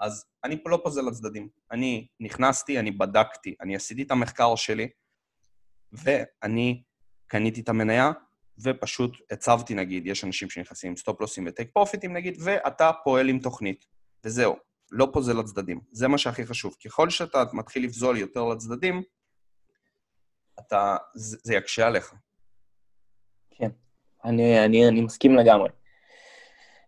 אז 0.00 0.24
אני 0.44 0.58
לא 0.66 0.80
פוזל 0.84 1.02
לצדדים. 1.02 1.48
אני 1.70 2.06
נכנסתי, 2.20 2.78
אני 2.78 2.90
בדקתי, 2.90 3.54
אני 3.60 3.76
עשיתי 3.76 4.02
את 4.02 4.10
המחקר 4.10 4.56
שלי, 4.56 4.88
ואני 5.92 6.82
קניתי 7.26 7.60
את 7.60 7.68
המניה, 7.68 8.10
ופשוט 8.58 9.16
הצבתי, 9.30 9.74
נגיד, 9.74 10.06
יש 10.06 10.24
אנשים 10.24 10.50
שנכנסים 10.50 10.90
עם 10.90 10.96
סטופ-לוסים 10.96 11.44
וטייק 11.46 11.70
פרופיטים, 11.72 12.12
נגיד, 12.12 12.36
ואתה 12.40 12.90
פועל 13.04 13.28
עם 13.28 13.38
תוכנית, 13.38 13.84
וזהו. 14.24 14.56
לא 14.90 15.08
פוזל 15.12 15.38
לצדדים. 15.38 15.80
זה 15.92 16.08
מה 16.08 16.18
שהכי 16.18 16.46
חשוב. 16.46 16.76
ככל 16.84 17.10
שאתה 17.10 17.44
מתחיל 17.52 17.84
לפזול 17.84 18.16
יותר 18.16 18.44
לצדדים, 18.44 19.02
אתה, 20.60 20.96
זה, 21.14 21.36
זה 21.42 21.54
יקשה 21.54 21.86
עליך. 21.86 22.14
כן, 23.50 23.70
אני, 24.24 24.64
אני, 24.64 24.88
אני 24.88 25.00
מסכים 25.00 25.36
לגמרי. 25.36 25.68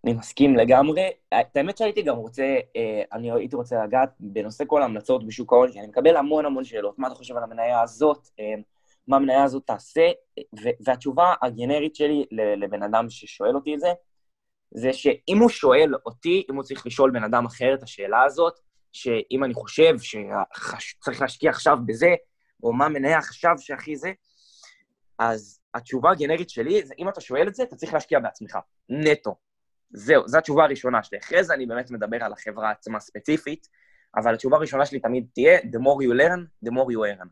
אני 0.04 0.14
מסכים 0.14 0.56
לגמרי. 0.56 1.10
את 1.40 1.56
האמת 1.56 1.78
שהייתי 1.78 2.02
גם 2.02 2.16
רוצה, 2.16 2.56
אה, 2.76 3.02
אני 3.12 3.32
הייתי 3.32 3.56
רוצה 3.56 3.84
לגעת 3.84 4.10
בנושא 4.20 4.64
כל 4.66 4.82
ההמלצות 4.82 5.26
בשוק 5.26 5.52
ההון, 5.52 5.72
כי 5.72 5.78
אני 5.78 5.86
מקבל 5.86 6.16
המון 6.16 6.46
המון 6.46 6.64
שאלות. 6.64 6.98
מה 6.98 7.06
אתה 7.06 7.14
חושב 7.14 7.36
על 7.36 7.42
המניה 7.42 7.82
הזאת? 7.82 8.28
אה, 8.40 8.54
מה 9.08 9.16
המניה 9.16 9.44
הזאת 9.44 9.66
תעשה? 9.66 10.10
והתשובה 10.80 11.34
הגנרית 11.42 11.94
שלי 11.96 12.24
לבן 12.30 12.82
אדם 12.82 13.10
ששואל 13.10 13.54
אותי 13.54 13.74
את 13.74 13.80
זה, 13.80 13.92
זה 14.70 14.92
שאם 14.92 15.38
הוא 15.38 15.48
שואל 15.48 15.94
אותי, 16.06 16.46
אם 16.50 16.56
הוא 16.56 16.64
צריך 16.64 16.86
לשאול 16.86 17.10
בן 17.10 17.24
אדם 17.24 17.46
אחר 17.46 17.74
את 17.74 17.82
השאלה 17.82 18.22
הזאת, 18.22 18.58
שאם 18.92 19.44
אני 19.44 19.54
חושב 19.54 19.94
שצריך 19.98 21.20
להשקיע 21.22 21.50
עכשיו 21.50 21.76
בזה, 21.86 22.14
או 22.62 22.72
מה 22.72 22.88
מניה 22.88 23.18
עכשיו 23.18 23.54
שהכי 23.58 23.96
זה, 23.96 24.12
אז 25.18 25.60
התשובה 25.74 26.10
הגנרית 26.10 26.50
שלי 26.50 26.86
זה, 26.86 26.94
אם 26.98 27.08
אתה 27.08 27.20
שואל 27.20 27.48
את 27.48 27.54
זה, 27.54 27.62
אתה 27.62 27.76
צריך 27.76 27.94
להשקיע 27.94 28.20
בעצמך, 28.20 28.58
נטו. 28.88 29.34
זהו, 29.90 30.28
זו 30.28 30.38
התשובה 30.38 30.64
הראשונה 30.64 31.02
שלי. 31.02 31.18
אחרי 31.18 31.44
זה 31.44 31.54
אני 31.54 31.66
באמת 31.66 31.90
מדבר 31.90 32.24
על 32.24 32.32
החברה 32.32 32.70
עצמה 32.70 33.00
ספציפית, 33.00 33.68
אבל 34.16 34.34
התשובה 34.34 34.56
הראשונה 34.56 34.86
שלי 34.86 35.00
תמיד 35.00 35.26
תהיה, 35.34 35.58
the 35.58 35.78
more 35.78 36.02
you 36.02 36.20
learn, 36.20 36.68
the 36.68 36.72
more 36.72 36.92
you 36.92 37.20
earn. 37.20 37.28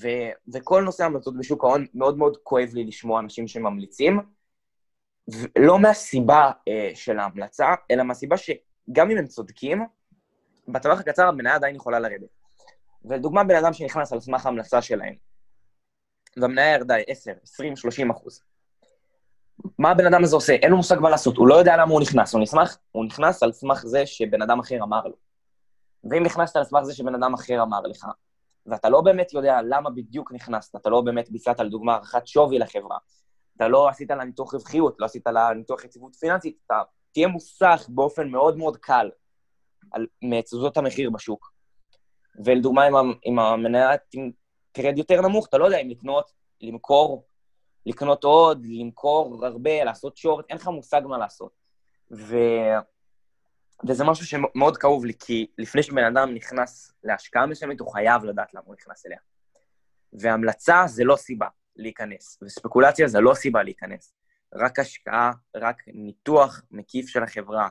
ו- 0.00 0.52
וכל 0.54 0.82
נושא 0.82 1.02
ההמלצות 1.02 1.38
בשוק 1.38 1.64
ההון, 1.64 1.86
מאוד 1.94 2.18
מאוד 2.18 2.36
כואב 2.42 2.68
לי 2.74 2.84
לשמוע 2.84 3.20
אנשים 3.20 3.48
שממליצים, 3.48 4.20
לא 5.58 5.78
מהסיבה 5.78 6.50
אה, 6.68 6.90
של 6.94 7.18
ההמלצה, 7.18 7.74
אלא 7.90 8.02
מהסיבה 8.02 8.36
שגם 8.36 9.10
אם 9.10 9.18
הם 9.18 9.26
צודקים, 9.26 9.82
בטווח 10.68 11.00
הקצר 11.00 11.26
המניה 11.28 11.54
עדיין 11.54 11.76
יכולה 11.76 11.98
לרדת. 11.98 12.43
ולדוגמה, 13.04 13.44
בן 13.44 13.56
אדם 13.56 13.72
שנכנס 13.72 14.12
על 14.12 14.20
סמך 14.20 14.46
ההמלצה 14.46 14.82
שלהם, 14.82 15.14
והמניה 16.36 16.72
ירדה 16.72 16.94
10, 17.06 17.32
20, 17.42 17.76
30 17.76 18.10
אחוז. 18.10 18.42
מה 19.78 19.90
הבן 19.90 20.06
אדם 20.06 20.24
הזה 20.24 20.36
עושה? 20.36 20.52
אין 20.52 20.70
לו 20.70 20.76
מושג 20.76 20.96
מה 21.00 21.10
לעשות, 21.10 21.36
הוא 21.36 21.48
לא 21.48 21.54
יודע 21.54 21.76
למה 21.76 21.92
הוא 21.92 22.00
נכנס, 22.00 22.34
הוא, 22.34 22.42
נשמח, 22.42 22.78
הוא 22.92 23.04
נכנס 23.04 23.42
על 23.42 23.52
סמך 23.52 23.86
זה 23.86 24.06
שבן 24.06 24.42
אדם 24.42 24.60
אחר 24.60 24.82
אמר 24.82 25.06
לו. 25.06 25.16
ואם 26.10 26.22
נכנסת 26.22 26.56
על 26.56 26.64
סמך 26.64 26.82
זה 26.82 26.94
שבן 26.94 27.14
אדם 27.14 27.34
אחר 27.34 27.62
אמר 27.62 27.80
לך, 27.80 28.06
ואתה 28.66 28.88
לא 28.88 29.00
באמת 29.00 29.32
יודע 29.32 29.62
למה 29.62 29.90
בדיוק 29.90 30.32
נכנסת, 30.32 30.76
אתה 30.76 30.90
לא 30.90 31.00
באמת 31.00 31.30
ביצעת, 31.30 31.60
לדוגמה, 31.60 31.92
הערכת 31.92 32.26
שווי 32.26 32.58
לחברה, 32.58 32.98
אתה 33.56 33.68
לא 33.68 33.88
עשית 33.88 34.10
לה 34.10 34.24
ניתוח 34.24 34.54
רווחיות, 34.54 34.96
לא 35.00 35.06
עשית 35.06 35.26
לה 35.26 35.54
ניתוח 35.54 35.84
יציבות 35.84 36.16
פיננסית, 36.16 36.56
אתה 36.66 36.82
תהיה 37.12 37.28
מוסך 37.28 37.86
באופן 37.88 38.28
מאוד 38.28 38.56
מאוד 38.56 38.76
קל 38.76 39.10
על 39.90 40.06
מתזוזות 40.22 40.76
המחיר 40.76 41.10
בשוק. 41.10 41.53
ולדוגמה, 42.44 42.86
אם, 43.26 43.38
המניה 43.38 43.90
תרד 44.72 44.98
יותר 44.98 45.20
נמוך, 45.20 45.46
אתה 45.48 45.58
לא 45.58 45.64
יודע 45.64 45.78
אם 45.78 45.90
לקנות, 45.90 46.32
למכור, 46.60 47.26
לקנות 47.86 48.24
עוד, 48.24 48.66
למכור 48.68 49.46
הרבה, 49.46 49.84
לעשות 49.84 50.16
שורט, 50.16 50.44
אין 50.48 50.56
לך 50.56 50.68
מושג 50.68 51.02
מה 51.04 51.18
לעשות. 51.18 51.52
ו... 52.12 52.36
וזה 53.88 54.04
משהו 54.04 54.26
שמאוד 54.26 54.76
כאוב 54.76 55.04
לי, 55.04 55.12
כי 55.18 55.46
לפני 55.58 55.82
שבן 55.82 56.04
אדם 56.04 56.34
נכנס 56.34 56.92
להשקעה 57.04 57.46
מסוימת, 57.46 57.80
הוא 57.80 57.92
חייב 57.92 58.24
לדעת 58.24 58.54
למה 58.54 58.64
הוא 58.66 58.74
נכנס 58.74 59.06
אליה. 59.06 59.18
והמלצה 60.12 60.84
זה 60.86 61.04
לא 61.04 61.16
סיבה. 61.16 61.48
להיכנס. 61.76 62.38
וספקולציה 62.42 63.08
זה 63.08 63.20
לא 63.20 63.34
סיבה 63.34 63.62
להיכנס. 63.62 64.14
רק 64.54 64.78
השקעה, 64.78 65.32
רק 65.56 65.82
ניתוח 65.86 66.62
מקיף 66.70 67.08
של 67.08 67.22
החברה. 67.22 67.68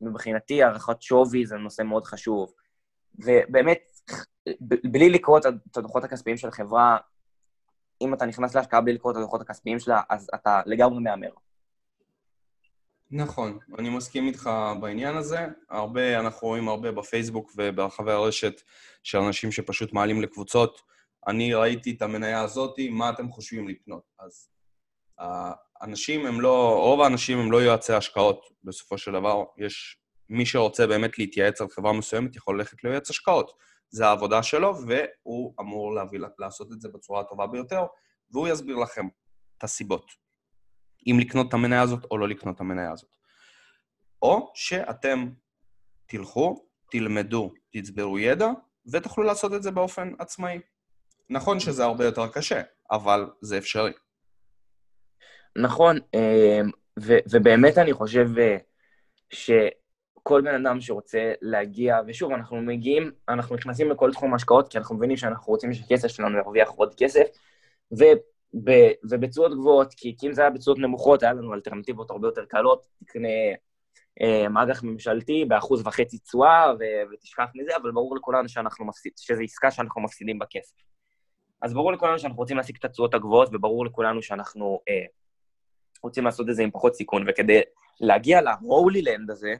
מבחינתי, 0.00 0.62
הערכת 0.62 1.02
שווי 1.02 1.46
זה 1.46 1.56
נושא 1.56 1.82
מאוד 1.82 2.04
חשוב. 2.04 2.52
ובאמת, 3.14 3.95
בלי 4.60 5.10
לקרוא 5.10 5.38
את 5.38 5.76
הדוחות 5.76 6.04
הכספיים 6.04 6.36
של 6.36 6.48
החברה, 6.48 6.96
אם 8.00 8.14
אתה 8.14 8.26
נכנס 8.26 8.54
להשקעה 8.54 8.80
בלי 8.80 8.92
לקרוא 8.92 9.12
את 9.12 9.16
הדוחות 9.16 9.40
הכספיים 9.40 9.78
שלה, 9.78 10.00
אז 10.10 10.30
אתה 10.34 10.62
לגמרי 10.66 11.00
מהמר. 11.00 11.30
נכון, 13.10 13.58
אני 13.78 13.88
מסכים 13.88 14.26
איתך 14.26 14.50
בעניין 14.80 15.16
הזה. 15.16 15.46
הרבה, 15.70 16.20
אנחנו 16.20 16.48
רואים 16.48 16.68
הרבה 16.68 16.92
בפייסבוק 16.92 17.52
וברחבי 17.56 18.12
הרשת 18.12 18.62
של 19.02 19.18
אנשים 19.18 19.52
שפשוט 19.52 19.92
מעלים 19.92 20.22
לקבוצות. 20.22 20.82
אני 21.28 21.54
ראיתי 21.54 21.90
את 21.90 22.02
המניה 22.02 22.40
הזאתי, 22.40 22.88
מה 22.88 23.10
אתם 23.10 23.30
חושבים 23.30 23.68
לקנות? 23.68 24.02
אז 24.18 24.48
האנשים 25.18 26.26
הם 26.26 26.40
לא, 26.40 26.78
רוב 26.80 27.00
האנשים 27.00 27.38
הם 27.38 27.52
לא 27.52 27.62
יועצי 27.62 27.92
השקעות 27.92 28.46
בסופו 28.64 28.98
של 28.98 29.12
דבר. 29.12 29.44
יש 29.58 29.98
מי 30.28 30.46
שרוצה 30.46 30.86
באמת 30.86 31.18
להתייעץ 31.18 31.60
על 31.60 31.68
חברה 31.68 31.92
מסוימת 31.92 32.36
יכול 32.36 32.58
ללכת 32.58 32.84
ליועץ 32.84 33.10
השקעות. 33.10 33.52
זה 33.90 34.06
העבודה 34.06 34.42
שלו, 34.42 34.74
והוא 34.86 35.54
אמור 35.60 35.94
להביא, 35.94 36.20
לעשות 36.38 36.72
את 36.72 36.80
זה 36.80 36.88
בצורה 36.88 37.20
הטובה 37.20 37.46
ביותר, 37.46 37.86
והוא 38.30 38.48
יסביר 38.48 38.76
לכם 38.76 39.08
את 39.58 39.64
הסיבות. 39.64 40.10
אם 41.06 41.16
לקנות 41.20 41.48
את 41.48 41.54
המניה 41.54 41.82
הזאת 41.82 42.04
או 42.10 42.18
לא 42.18 42.28
לקנות 42.28 42.54
את 42.54 42.60
המניה 42.60 42.92
הזאת. 42.92 43.16
או 44.22 44.52
שאתם 44.54 45.28
תלכו, 46.06 46.66
תלמדו, 46.90 47.52
תצברו 47.72 48.18
ידע, 48.18 48.48
ותוכלו 48.92 49.24
לעשות 49.24 49.54
את 49.54 49.62
זה 49.62 49.70
באופן 49.70 50.12
עצמאי. 50.18 50.60
נכון 51.30 51.60
שזה 51.60 51.84
הרבה 51.84 52.04
יותר 52.04 52.28
קשה, 52.28 52.62
אבל 52.90 53.30
זה 53.40 53.58
אפשרי. 53.58 53.92
נכון, 55.56 55.98
אה, 56.14 56.60
ובאמת 57.30 57.78
אני 57.78 57.92
חושב 57.92 58.26
אה, 58.38 58.56
שכל 60.26 60.42
בן 60.42 60.66
אדם 60.66 60.80
שרוצה 60.80 61.32
להגיע, 61.42 62.00
ושוב, 62.06 62.32
אנחנו 62.32 62.56
מגיעים, 62.56 63.12
אנחנו 63.28 63.56
נכנסים 63.56 63.90
לכל 63.90 64.12
תחום 64.12 64.34
השקעות, 64.34 64.68
כי 64.68 64.78
אנחנו 64.78 64.96
מבינים 64.96 65.16
שאנחנו 65.16 65.52
רוצים 65.52 65.72
שהכסף 65.72 66.08
שלנו 66.08 66.38
ירוויח 66.38 66.68
עוד 66.70 66.94
כסף, 66.94 67.22
ובתשואות 69.04 69.52
גבוהות, 69.52 69.94
כי, 69.94 70.16
כי 70.18 70.26
אם 70.26 70.32
זה 70.32 70.40
היה 70.40 70.50
בתשואות 70.50 70.78
נמוכות, 70.78 71.22
היה 71.22 71.32
לנו 71.32 71.54
אלטרנטיבות 71.54 72.10
הרבה 72.10 72.28
יותר 72.28 72.44
קלות, 72.44 72.86
תקנה 73.04 73.28
אה, 74.22 74.48
מאג"ח 74.48 74.82
ממשלתי 74.82 75.44
באחוז 75.44 75.86
וחצי 75.86 76.18
תשואה, 76.18 76.72
ותשכח 77.12 77.46
מזה, 77.54 77.76
אבל 77.76 77.90
ברור 77.90 78.16
לכולנו 78.16 78.48
שאנחנו 78.48 78.84
מפסיד, 78.86 79.12
שזו 79.16 79.42
עסקה 79.42 79.70
שאנחנו 79.70 80.02
מפסידים 80.02 80.38
בכסף. 80.38 80.76
אז 81.62 81.74
ברור 81.74 81.92
לכולנו 81.92 82.18
שאנחנו 82.18 82.38
רוצים 82.38 82.56
להשיג 82.56 82.76
את 82.78 82.84
התשואות 82.84 83.14
הגבוהות, 83.14 83.48
וברור 83.52 83.86
לכולנו 83.86 84.22
שאנחנו 84.22 84.80
אה, 84.88 85.04
רוצים 86.02 86.24
לעשות 86.24 86.48
את 86.50 86.54
זה 86.54 86.62
עם 86.62 86.70
פחות 86.70 86.94
סיכון, 86.94 87.24
וכדי 87.28 87.60
להגיע 88.00 88.40
להולי 88.40 89.02
לנד 89.02 89.30
הזה, 89.30 89.54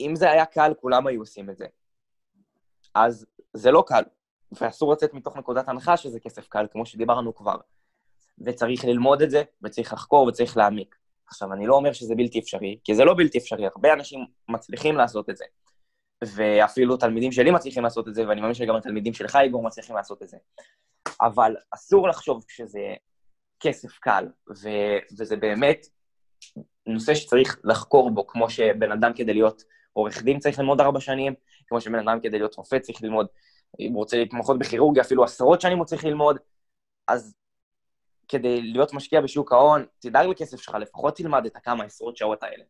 אם 0.00 0.16
זה 0.16 0.30
היה 0.30 0.46
קל, 0.46 0.72
כולם 0.80 1.06
היו 1.06 1.20
עושים 1.20 1.50
את 1.50 1.56
זה. 1.56 1.66
אז 2.94 3.26
זה 3.52 3.70
לא 3.70 3.84
קל, 3.86 4.02
ואסור 4.60 4.92
לצאת 4.92 5.14
מתוך 5.14 5.36
נקודת 5.36 5.68
הנחה 5.68 5.96
שזה 5.96 6.20
כסף 6.20 6.48
קל, 6.48 6.66
כמו 6.70 6.86
שדיברנו 6.86 7.34
כבר. 7.34 7.56
וצריך 8.46 8.84
ללמוד 8.84 9.22
את 9.22 9.30
זה, 9.30 9.42
וצריך 9.62 9.92
לחקור, 9.92 10.26
וצריך 10.26 10.56
להעמיק. 10.56 10.96
עכשיו, 11.26 11.52
אני 11.52 11.66
לא 11.66 11.74
אומר 11.74 11.92
שזה 11.92 12.14
בלתי 12.14 12.38
אפשרי, 12.38 12.78
כי 12.84 12.94
זה 12.94 13.04
לא 13.04 13.14
בלתי 13.14 13.38
אפשרי, 13.38 13.66
הרבה 13.66 13.92
אנשים 13.92 14.20
מצליחים 14.48 14.96
לעשות 14.96 15.30
את 15.30 15.36
זה. 15.36 15.44
ואפילו 16.24 16.96
תלמידים 16.96 17.32
שלי 17.32 17.50
מצליחים 17.50 17.82
לעשות 17.82 18.08
את 18.08 18.14
זה, 18.14 18.28
ואני 18.28 18.40
מאמין 18.40 18.54
שגם 18.54 18.76
התלמידים 18.76 19.14
שלך, 19.14 19.36
איגור, 19.36 19.62
מצליחים 19.62 19.96
לעשות 19.96 20.22
את 20.22 20.28
זה. 20.28 20.36
אבל 21.20 21.56
אסור 21.70 22.08
לחשוב 22.08 22.44
שזה 22.48 22.94
כסף 23.60 23.98
קל, 23.98 24.28
ו- 24.62 24.98
וזה 25.18 25.36
באמת 25.36 25.86
נושא 26.86 27.14
שצריך 27.14 27.60
לחקור 27.64 28.10
בו, 28.10 28.26
כמו 28.26 28.50
שבן 28.50 28.92
אדם 28.92 29.12
כדי 29.16 29.34
להיות 29.34 29.62
עורך 29.94 30.22
דין 30.22 30.38
צריך 30.38 30.58
ללמוד 30.58 30.80
ארבע 30.80 31.00
שנים, 31.00 31.34
כמו 31.66 31.80
שבן 31.80 32.08
אדם 32.08 32.20
כדי 32.22 32.38
להיות 32.38 32.54
רופא 32.54 32.78
צריך 32.78 33.02
ללמוד, 33.02 33.26
אם 33.80 33.92
הוא 33.92 33.98
רוצה 33.98 34.16
להתמחות 34.16 34.58
בכירורגיה, 34.58 35.02
אפילו 35.02 35.24
עשרות 35.24 35.60
שנים 35.60 35.78
הוא 35.78 35.86
צריך 35.86 36.04
ללמוד, 36.04 36.38
אז 37.08 37.34
כדי 38.28 38.62
להיות 38.62 38.94
משקיע 38.94 39.20
בשוק 39.20 39.52
ההון, 39.52 39.86
תדאג 39.98 40.26
לכסף 40.26 40.60
שלך, 40.60 40.74
לפחות 40.74 41.16
תלמד 41.16 41.46
את 41.46 41.56
הכמה 41.56 41.84
עשרות 41.84 42.16
שעות 42.16 42.42
האלה. 42.42 42.64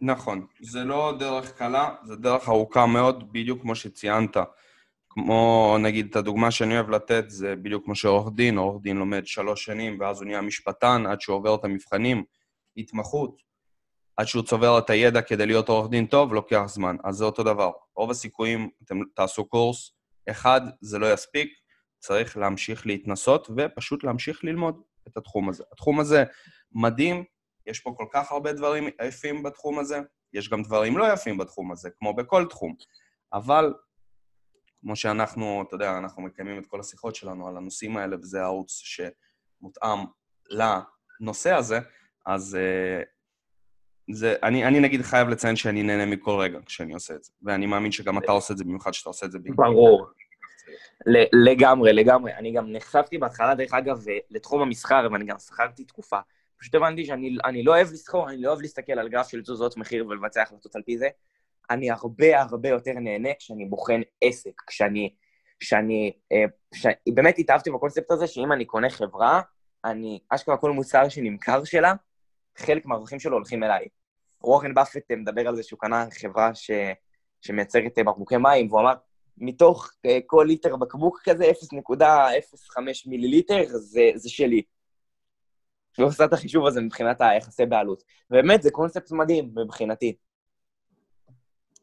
נכון. 0.00 0.46
זה 0.60 0.84
לא 0.84 1.14
דרך 1.18 1.52
קלה, 1.52 1.94
זה 2.04 2.16
דרך 2.16 2.48
ארוכה 2.48 2.86
מאוד, 2.86 3.32
בדיוק 3.32 3.62
כמו 3.62 3.74
שציינת. 3.74 4.36
כמו, 5.10 5.76
נגיד, 5.82 6.06
את 6.10 6.16
הדוגמה 6.16 6.50
שאני 6.50 6.74
אוהב 6.74 6.90
לתת, 6.90 7.24
זה 7.28 7.56
בדיוק 7.56 7.84
כמו 7.84 7.94
שעורך 7.94 8.32
דין, 8.34 8.58
עורך 8.58 8.82
דין 8.82 8.96
לומד 8.96 9.26
שלוש 9.26 9.64
שנים, 9.64 10.00
ואז 10.00 10.20
הוא 10.20 10.26
נהיה 10.26 10.40
משפטן 10.40 11.06
עד 11.06 11.20
שהוא 11.20 11.36
עובר 11.36 11.54
את 11.54 11.64
המבחנים, 11.64 12.24
התמחות, 12.76 13.42
עד 14.18 14.26
שהוא 14.26 14.42
צובר 14.42 14.78
את 14.78 14.90
הידע 14.90 15.22
כדי 15.22 15.46
להיות 15.46 15.68
עורך 15.68 15.90
דין 15.90 16.06
טוב, 16.06 16.34
לוקח 16.34 16.62
זמן. 16.66 16.96
אז 17.04 17.14
זה 17.14 17.24
אותו 17.24 17.42
דבר. 17.42 17.70
רוב 17.96 18.10
הסיכויים, 18.10 18.70
אתם 18.84 19.00
תעשו 19.14 19.44
קורס, 19.44 19.92
אחד, 20.30 20.60
זה 20.80 20.98
לא 20.98 21.12
יספיק, 21.12 21.52
צריך 21.98 22.36
להמשיך 22.36 22.86
להתנסות 22.86 23.48
ופשוט 23.56 24.04
להמשיך 24.04 24.44
ללמוד 24.44 24.82
את 25.08 25.16
התחום 25.16 25.48
הזה. 25.48 25.64
התחום 25.72 26.00
הזה 26.00 26.24
מדהים, 26.72 27.24
יש 27.66 27.80
פה 27.80 27.94
כל 27.96 28.04
כך 28.12 28.32
הרבה 28.32 28.52
דברים 28.52 28.88
יפים 29.04 29.42
בתחום 29.42 29.78
הזה, 29.78 30.00
יש 30.32 30.48
גם 30.48 30.62
דברים 30.62 30.98
לא 30.98 31.12
יפים 31.12 31.38
בתחום 31.38 31.72
הזה, 31.72 31.90
כמו 31.98 32.16
בכל 32.16 32.46
תחום. 32.50 32.74
אבל 33.32 33.74
כמו 34.80 34.96
שאנחנו, 34.96 35.64
אתה 35.68 35.74
יודע, 35.74 35.98
אנחנו 35.98 36.22
מקיימים 36.22 36.58
את 36.58 36.66
כל 36.66 36.80
השיחות 36.80 37.14
שלנו 37.14 37.48
על 37.48 37.56
הנושאים 37.56 37.96
האלה, 37.96 38.16
וזה 38.16 38.42
ערוץ 38.42 38.70
שמותאם 38.70 39.98
לנושא 40.50 41.52
הזה, 41.52 41.78
אז 42.26 42.58
uh, 42.60 43.17
זה, 44.10 44.34
אני, 44.42 44.64
אני 44.64 44.80
נגיד 44.80 45.02
חייב 45.02 45.28
לציין 45.28 45.56
שאני 45.56 45.82
נהנה 45.82 46.06
מכל 46.06 46.40
רגע 46.40 46.58
כשאני 46.66 46.94
עושה 46.94 47.14
את 47.14 47.24
זה, 47.24 47.32
ואני 47.42 47.66
מאמין 47.66 47.92
שגם 47.92 48.18
אתה 48.18 48.32
עושה 48.32 48.52
את 48.52 48.58
זה, 48.58 48.64
במיוחד 48.64 48.94
שאתה 48.94 49.10
עושה 49.10 49.26
את 49.26 49.32
זה. 49.32 49.38
ברור. 49.56 50.06
לגמרי, 51.32 51.92
לגמרי. 51.92 52.34
אני 52.34 52.52
גם 52.52 52.72
נחשפתי 52.72 53.18
בהתחלה, 53.18 53.54
דרך 53.54 53.74
אגב, 53.74 54.04
לתחום 54.30 54.62
המסחר, 54.62 55.08
ואני 55.12 55.24
גם 55.24 55.38
שכרתי 55.38 55.84
תקופה. 55.84 56.18
פשוט 56.58 56.74
הבנתי 56.74 57.04
שאני 57.04 57.62
לא 57.62 57.74
אוהב 57.74 57.92
לסחור, 57.92 58.28
אני 58.28 58.42
לא 58.42 58.48
אוהב 58.48 58.60
להסתכל 58.60 58.92
על 58.92 59.08
גרף 59.08 59.28
של 59.28 59.42
תזוזות 59.42 59.76
מחיר 59.76 60.06
ולבצע 60.06 60.42
החלטות 60.42 60.76
על 60.76 60.82
פי 60.82 60.98
זה. 60.98 61.08
אני 61.70 61.90
הרבה 61.90 62.40
הרבה 62.40 62.68
יותר 62.68 62.92
נהנה 62.92 63.28
כשאני 63.38 63.64
בוחן 63.64 64.00
עסק, 64.20 64.62
כשאני... 64.66 65.14
כשאני... 65.60 66.12
אה, 66.32 66.44
שאני 66.74 67.14
באמת 67.14 67.38
התאהבתי 67.38 67.70
בקונספט 67.70 68.10
הזה, 68.10 68.26
שאם 68.26 68.52
אני 68.52 68.64
קונה 68.64 68.90
חברה, 68.90 69.40
אני... 69.84 70.20
אשכרה 70.30 70.56
כל 70.56 70.70
מוצר 70.70 71.08
שנמכר 71.08 71.64
שלה, 71.64 71.94
חלק 72.56 72.86
מהרווחים 72.86 73.18
שלו 73.18 73.36
הולכים 73.36 73.64
אליי. 73.64 73.86
וורן 74.42 74.74
באפט 74.74 75.10
מדבר 75.10 75.48
על 75.48 75.56
זה 75.56 75.62
שהוא 75.62 75.78
קנה 75.80 76.06
חברה 76.20 76.54
ש... 76.54 76.70
שמייצרת 77.40 77.98
בקבוקי 78.06 78.36
מים, 78.36 78.68
והוא 78.68 78.80
אמר, 78.80 78.94
מתוך 79.36 79.90
אה, 80.06 80.18
כל 80.26 80.44
ליטר 80.48 80.76
בקבוק 80.76 81.20
כזה, 81.24 81.44
0.05 81.44 82.80
מיליליטר, 83.06 83.64
זה, 83.68 84.10
זה 84.14 84.30
שלי. 84.30 84.62
הוא 85.98 86.06
עושה 86.06 86.24
את 86.24 86.32
החישוב 86.32 86.66
הזה 86.66 86.80
מבחינת 86.80 87.20
היחסי 87.20 87.66
בעלות. 87.66 88.02
באמת, 88.30 88.62
זה 88.62 88.70
קונספט 88.70 89.12
מדהים 89.12 89.52
מבחינתי. 89.56 90.16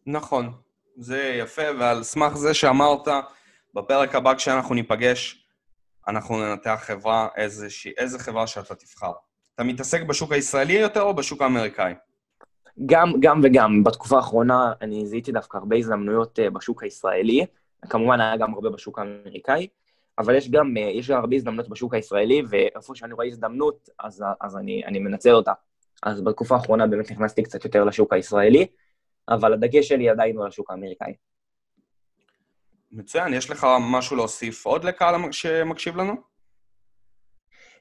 נכון, 0.06 0.52
זה 0.98 1.38
יפה, 1.40 1.62
ועל 1.80 2.04
סמך 2.04 2.34
זה 2.34 2.54
שאמרת, 2.54 3.08
בפרק 3.74 4.16
הבא 4.16 4.36
כשאנחנו 4.36 4.76
ניפגש, 4.76 5.48
אנחנו 6.08 6.38
ננתח 6.38 6.80
חברה, 6.84 7.28
איזה, 7.36 7.68
איזה 7.98 8.20
חברה 8.20 8.48
שאתה 8.48 8.76
תבחר. 8.76 9.12
אתה 9.56 9.64
מתעסק 9.64 10.02
בשוק 10.02 10.32
הישראלי 10.32 10.74
יותר 10.74 11.02
או 11.02 11.16
בשוק 11.16 11.42
האמריקאי? 11.42 11.94
גם, 12.86 13.14
גם 13.20 13.42
וגם. 13.44 13.84
בתקופה 13.84 14.16
האחרונה 14.16 14.74
אני 14.82 15.06
זיהיתי 15.06 15.32
דווקא 15.32 15.58
הרבה 15.58 15.76
הזדמנויות 15.76 16.40
uh, 16.40 16.50
בשוק 16.50 16.84
הישראלי, 16.84 17.46
כמובן 17.90 18.22
היה 18.22 18.38
גם 18.38 18.54
הרבה 18.54 18.70
בשוק 18.70 19.00
האמריקאי, 19.00 19.68
אבל 20.20 20.36
יש 20.36 20.50
גם, 20.50 20.74
uh, 20.78 20.80
יש 20.80 21.10
גם 21.10 21.20
הרבה 21.20 21.36
הזדמנויות 21.36 21.70
בשוק 21.70 21.94
הישראלי, 21.94 22.42
ואיפה 22.50 22.96
שאני 22.96 23.14
רואה 23.14 23.28
הזדמנות, 23.28 23.90
אז, 24.00 24.24
אז 24.42 24.58
אני, 24.58 24.86
אני 24.86 25.00
מנצל 25.00 25.34
אותה. 25.34 25.54
אז 26.04 26.22
בתקופה 26.22 26.56
האחרונה 26.56 26.88
באמת 26.88 27.12
נכנסתי 27.12 27.44
קצת 27.44 27.64
יותר 27.66 27.84
לשוק 27.84 28.14
הישראלי, 28.14 28.68
אבל 29.30 29.54
הדגש 29.54 29.88
שלי 29.88 30.10
עדיין 30.10 30.36
הוא 30.36 30.44
על 30.44 30.50
השוק 30.50 30.72
האמריקאי. 30.72 31.14
מצוין, 32.92 33.34
יש 33.34 33.50
לך 33.50 33.68
משהו 33.92 34.16
להוסיף 34.16 34.66
עוד 34.66 34.84
לקהל 34.84 35.32
שמקשיב 35.32 35.98
לנו? 35.98 36.35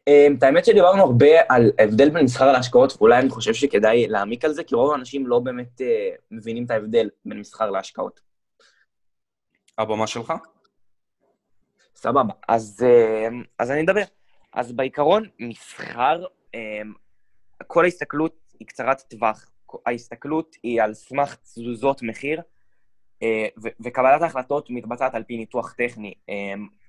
אמ, 0.09 0.35
את 0.39 0.43
האמת 0.43 0.65
שדיברנו 0.65 1.03
הרבה 1.03 1.27
על 1.49 1.73
הבדל 1.79 2.11
בין 2.11 2.25
מסחר 2.25 2.53
להשקעות, 2.53 2.93
ואולי 2.99 3.19
אני 3.19 3.31
חושב 3.31 3.55
שכדאי 3.55 4.07
להעמיק 4.09 4.45
על 4.45 4.53
זה, 4.53 4.65
כי 4.65 4.75
רוב 4.75 4.93
האנשים 4.93 5.27
לא 5.27 5.39
באמת 5.39 5.81
uh, 5.81 5.85
מבינים 6.31 6.65
את 6.65 6.71
ההבדל 6.71 7.11
בין 7.25 7.41
מסחר 7.41 7.71
להשקעות. 7.71 8.21
הבמה 9.79 10.07
שלך. 10.07 10.33
סבבה, 11.97 12.35
אז, 12.49 12.85
uh, 12.87 13.35
אז 13.59 13.71
אני 13.71 13.83
אדבר. 13.83 14.03
אז 14.53 14.73
בעיקרון, 14.73 15.29
מסחר, 15.39 16.25
um, 16.57 16.59
כל 17.67 17.85
ההסתכלות 17.85 18.37
היא 18.61 18.69
קצרת 18.69 19.01
טווח. 19.01 19.51
ההסתכלות 19.87 20.57
היא 20.63 20.83
על 20.83 20.95
סמך 20.95 21.35
תזוזות 21.35 22.03
מחיר, 22.03 22.39
אה, 22.39 22.43
וקבלת 23.81 24.23
ההחלטות 24.23 24.71
מתבצעת 24.71 25.15
על 25.15 25.23
פי 25.23 25.37
ניתוח 25.37 25.73
טכני. 25.73 26.15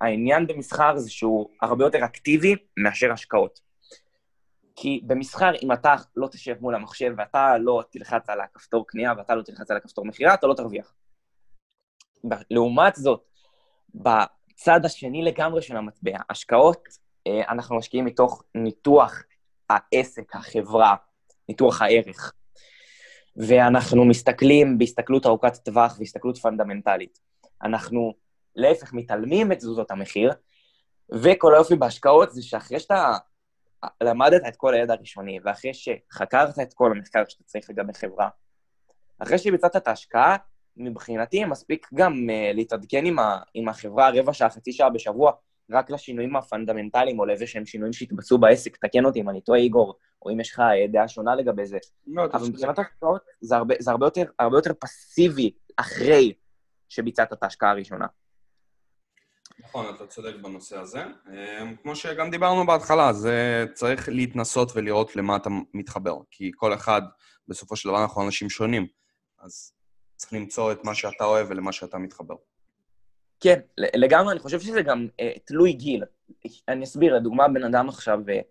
העניין 0.02 0.48
במסחר 0.48 0.98
זה 0.98 1.12
שהוא 1.12 1.50
הרבה 1.62 1.84
יותר 1.84 2.06
אקטיבי 2.06 2.56
מאשר 2.78 3.12
השקעות. 3.12 3.60
כי 4.76 5.02
במסחר, 5.04 5.52
אם 5.64 5.72
אתה 5.72 5.96
לא 6.16 6.28
תשב 6.28 6.56
מול 6.62 6.76
המחשב 6.76 7.14
ואתה 7.18 7.58
לא 7.58 7.84
תלחץ 7.90 8.30
על 8.30 8.42
הכפתור 8.42 8.88
קנייה 8.88 9.14
ואתה 9.18 9.36
לא 9.36 9.42
תלחץ 9.42 9.72
על 9.72 9.78
הכפתור 9.78 10.06
מכירה, 10.06 10.34
אתה 10.34 10.48
לא 10.48 10.54
תרוויח. 10.54 10.94
לעומת 12.52 12.96
זאת, 12.96 13.24
בצד 13.96 14.86
השני 14.86 15.24
לגמרי 15.24 15.62
של 15.62 15.78
המטבע, 15.78 16.18
השקעות, 16.30 16.88
אה, 17.28 17.42
אנחנו 17.50 17.78
משקיעים 17.78 18.06
מתוך 18.06 18.44
ניתוח 18.56 19.24
העסק, 19.70 20.36
החברה, 20.36 20.96
ניתוח 21.50 21.82
הערך. 21.82 22.34
ואנחנו 23.38 24.06
מסתכלים 24.06 24.78
בהסתכלות 24.78 25.26
ארוכת 25.26 25.56
טווח 25.56 25.96
והסתכלות 26.00 26.38
פונדמנטלית. 26.38 27.20
אנחנו 27.64 28.14
להפך 28.56 28.94
מתעלמים 28.94 29.52
את 29.52 29.58
תזוזות 29.58 29.92
המחיר, 29.92 30.32
וכל 31.12 31.56
היופי 31.56 31.76
בהשקעות 31.76 32.32
זה 32.32 32.44
שאחרי 32.44 32.80
שאתה 32.80 33.18
למדת 34.04 34.42
את 34.48 34.56
כל 34.56 34.74
הידע 34.74 34.94
הראשוני, 34.94 35.40
ואחרי 35.44 35.72
שחקרת 35.74 36.60
את 36.60 36.74
כל 36.74 36.92
המחקר 36.92 37.24
שאתה 37.28 37.44
צריך 37.44 37.70
לגבי 37.70 37.94
חברה, 37.94 38.30
אחרי 39.20 39.38
שביצעת 39.38 39.76
את 39.76 39.88
ההשקעה, 39.88 40.36
מבחינתי 40.78 41.46
מספיק 41.46 41.88
גם 41.94 42.14
אה, 42.14 42.56
להתעדכן 42.56 43.06
עם, 43.06 43.20
ה, 43.20 43.40
עם 43.54 43.70
החברה 43.70 44.10
רבע 44.14 44.34
שעה, 44.34 44.50
חצי 44.50 44.72
שעה 44.72 44.90
בשבוע, 44.90 45.32
רק 45.72 45.90
לשינויים 45.90 46.36
הפונדמנטליים, 46.36 47.20
או 47.20 47.26
לאיזה 47.26 47.48
שהם 47.48 47.66
שינויים 47.66 47.94
שהתבצעו 47.94 48.38
בעסק, 48.38 48.78
תקן 48.78 49.06
אותי 49.06 49.22
אם 49.22 49.30
אני 49.30 49.42
טועה, 49.42 49.60
איגור, 49.60 50.00
או 50.22 50.32
אם 50.32 50.40
יש 50.40 50.52
לך 50.52 50.60
אה, 50.60 50.88
דעה 50.92 51.08
שונה 51.08 51.36
לגבי 51.36 51.66
זה. 51.66 51.78
לא, 52.08 52.26
אבל 52.26 52.48
מבחינת 52.48 52.80
ההשקעות 52.80 53.22
זה, 53.42 53.56
הרבה, 53.56 53.76
זה 53.80 53.92
הרבה, 53.92 54.06
יותר, 54.06 54.24
הרבה 54.40 54.58
יותר 54.58 54.72
פסיבי 54.80 55.52
אחרי 55.78 56.34
שביצעת 56.90 57.34
את 57.34 57.44
ההשקעה 57.44 57.72
הראשונה. 57.72 58.06
נכון, 59.60 59.96
אתה 59.96 60.08
צודק 60.08 60.36
בנושא 60.42 60.78
הזה. 60.78 61.04
אמ, 61.04 61.76
כמו 61.84 61.96
שגם 61.96 62.30
דיברנו 62.30 62.66
בהתחלה, 62.66 63.14
זה 63.14 63.66
צריך 63.74 64.10
להתנסות 64.10 64.72
ולראות 64.76 65.16
למה 65.16 65.36
אתה 65.36 65.50
מתחבר, 65.74 66.18
כי 66.32 66.52
כל 66.56 66.74
אחד, 66.74 67.02
בסופו 67.48 67.76
של 67.76 67.90
דבר 67.90 68.02
אנחנו 68.04 68.26
אנשים 68.26 68.50
שונים, 68.50 68.88
אז 69.40 69.74
צריך 70.16 70.34
למצוא 70.34 70.72
את 70.72 70.84
מה 70.84 70.96
שאתה 70.96 71.24
אוהב 71.24 71.48
ולמה 71.50 71.72
שאתה 71.72 71.98
מתחבר. 71.98 72.36
כן, 73.40 73.60
לגמרי, 73.78 74.32
אני 74.32 74.40
חושב 74.40 74.60
שזה 74.60 74.82
גם 74.82 75.08
uh, 75.22 75.40
תלוי 75.46 75.74
גיל. 75.74 76.04
אני 76.68 76.84
אסביר, 76.84 77.16
לדוגמה, 77.16 77.48
בן 77.48 77.64
אדם 77.64 77.90
עכשיו 77.90 78.20
uh, 78.20 78.44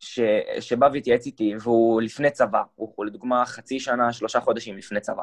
ש, 0.00 0.20
שבא 0.60 0.88
והתייעץ 0.92 1.26
איתי, 1.26 1.54
והוא 1.60 2.02
לפני 2.02 2.30
צבא, 2.30 2.62
הוא, 2.74 2.92
הוא 2.96 3.06
לדוגמה 3.06 3.46
חצי 3.46 3.80
שנה, 3.80 4.12
שלושה 4.12 4.40
חודשים 4.40 4.78
לפני 4.78 5.00
צבא. 5.00 5.22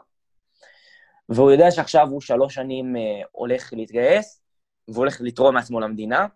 והוא 1.30 1.52
יודע 1.52 1.72
שעכשיו 1.72 2.08
הוא 2.10 2.22
שלוש 2.22 2.56
שנים 2.56 2.96
uh, 2.96 3.00
הולך 3.32 3.74
להתגייס, 3.74 4.42
והוא 4.88 4.98
הולך 4.98 5.22
לתרום 5.22 5.56
מעצמו 5.56 5.80
למדינה, 5.80 6.28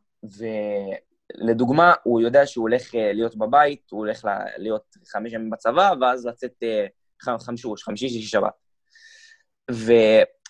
ולדוגמה, 1.43 1.93
הוא 2.03 2.21
יודע 2.21 2.45
שהוא 2.45 2.63
הולך 2.63 2.93
uh, 2.93 2.97
להיות 3.13 3.35
בבית, 3.35 3.87
הוא 3.91 3.99
הולך 3.99 4.27
להיות 4.57 4.95
חמש 5.07 5.33
ימים 5.33 5.49
בצבא, 5.49 5.93
ואז 6.01 6.25
לצאת 6.25 6.63
uh, 6.63 7.29
חמשוש, 7.45 7.83
חמישי, 7.83 8.09
שישי, 8.09 8.27
שבת. 8.27 8.53
ו... 9.71 9.93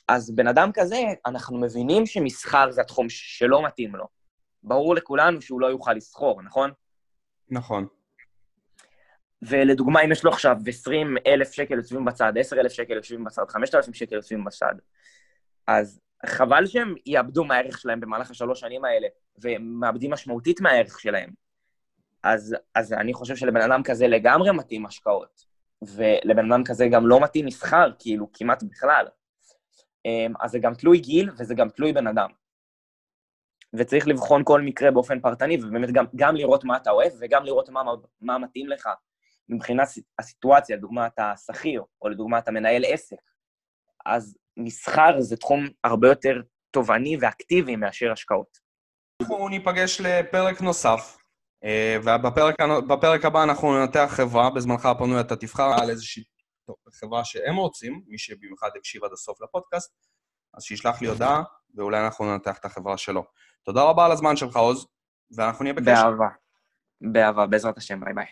אז 0.10 0.36
בן 0.36 0.48
אדם 0.48 0.72
כזה, 0.74 0.98
אנחנו 1.26 1.58
מבינים 1.58 2.06
שמסחר 2.06 2.72
זה 2.72 2.82
התחום 2.82 3.10
שלא 3.10 3.66
מתאים 3.66 3.96
לו. 3.96 4.06
ברור 4.64 4.96
לכולנו 4.96 5.42
שהוא 5.42 5.62
לא 5.62 5.68
יוכל 5.68 5.94
לסחור, 5.94 6.42
נכון? 6.42 6.72
נכון. 7.50 7.88
ולדוגמה, 9.42 10.02
אם 10.02 10.12
יש 10.12 10.24
לו 10.24 10.32
עכשיו 10.32 10.58
20 10.68 11.16
אלף 11.28 11.52
שקל 11.52 11.74
יושבים 11.74 12.06
בצד, 12.06 12.34
10 12.40 12.60
אלף 12.60 12.72
שקל 12.72 12.94
יושבים 12.94 13.24
בצד, 13.24 13.44
5,000 13.50 13.94
שקל 13.94 14.16
יושבים 14.16 14.46
בצד, 14.46 14.74
אז 15.68 16.00
חבל 16.26 16.66
שהם 16.66 16.96
יאבדו 17.06 17.44
מהערך 17.44 17.78
שלהם 17.78 18.00
במהלך 18.00 18.32
השלוש 18.32 18.60
שנים 18.60 18.86
האלה, 18.86 19.08
והם 19.38 19.80
מאבדים 19.80 20.12
משמעותית 20.12 20.62
מהערך 20.62 21.00
שלהם. 21.00 21.30
אז, 22.24 22.56
אז 22.76 22.94
אני 22.94 23.14
חושב 23.14 23.36
שלבן 23.36 23.62
אדם 23.62 23.84
כזה 23.84 24.08
לגמרי 24.08 24.52
מתאים 24.52 24.86
השקעות, 24.86 25.46
ולבן 25.82 26.52
אדם 26.52 26.64
כזה 26.64 26.88
גם 26.88 27.08
לא 27.08 27.24
מתאים 27.24 27.46
מסחר, 27.46 27.92
כאילו, 28.00 28.30
כמעט 28.34 28.64
בכלל. 28.64 29.06
אמ, 30.06 30.34
אז 30.40 30.52
זה 30.52 30.60
גם 30.60 30.74
תלוי 30.74 31.00
גיל 31.00 31.30
וזה 31.38 31.56
גם 31.56 31.70
תלוי 31.70 31.94
בן 31.94 32.08
אדם. 32.08 32.30
וצריך 33.74 34.08
לבחון 34.08 34.42
כל 34.46 34.62
מקרה 34.62 34.92
באופן 34.92 35.20
פרטני, 35.20 35.58
ובאמת 35.64 35.92
גם, 35.92 36.06
גם 36.16 36.36
לראות 36.36 36.64
מה 36.64 36.78
אתה 36.78 36.92
אוהב 36.92 37.12
וגם 37.20 37.46
לראות 37.46 37.70
מה, 37.70 37.82
מה 38.22 38.38
מתאים 38.38 38.70
לך 38.70 38.90
מבחינת 39.50 39.88
הסיטואציה, 40.20 40.78
לדוגמה 40.78 41.08
אתה 41.08 41.34
שכיר, 41.46 41.84
או 42.02 42.10
לדוגמה 42.10 42.38
אתה 42.38 42.52
מנהל 42.52 42.82
עסק. 42.88 43.18
אז 44.06 44.38
מסחר 44.58 45.20
זה 45.20 45.38
תחום 45.38 45.68
הרבה 45.84 46.08
יותר 46.08 46.42
תובעני 46.72 47.18
ואקטיבי 47.22 47.76
מאשר 47.76 48.12
השקעות. 48.12 48.58
אנחנו 49.22 49.50
ניפגש 49.50 50.02
לפרק 50.02 50.62
נוסף, 50.62 51.18
אה, 51.64 51.98
ובפרק 52.04 53.26
הבא 53.26 53.44
אנחנו 53.44 53.80
ננתח 53.80 54.08
חברה, 54.10 54.50
בזמנך 54.50 54.86
הפנוי 54.86 55.20
אתה 55.20 55.36
תבחר 55.36 55.72
על 55.82 55.90
איזושהי 55.90 56.24
טוב, 56.70 56.78
חברה 56.94 57.26
שהם 57.26 57.56
רוצים, 57.56 58.04
מי 58.08 58.18
שבמיוחד 58.18 58.70
הקשיב 58.78 59.04
עד 59.04 59.12
הסוף 59.14 59.42
לפודקאסט, 59.42 59.96
אז 60.54 60.64
שישלח 60.64 61.02
לי 61.02 61.08
הודעה, 61.08 61.44
ואולי 61.76 62.06
אנחנו 62.06 62.26
ננתח 62.26 62.58
את 62.58 62.66
החברה 62.66 62.98
שלו. 62.98 63.24
תודה 63.64 63.84
רבה 63.84 64.06
על 64.06 64.12
הזמן 64.12 64.36
שלך, 64.36 64.56
עוז, 64.56 64.88
ואנחנו 65.36 65.64
נהיה 65.64 65.74
בקשר. 65.74 65.92
באהבה. 65.94 66.28
באהבה, 67.02 67.48
בעזרת 67.48 67.78
השם, 67.78 68.00
ביי 68.00 68.14
ביי. 68.14 68.26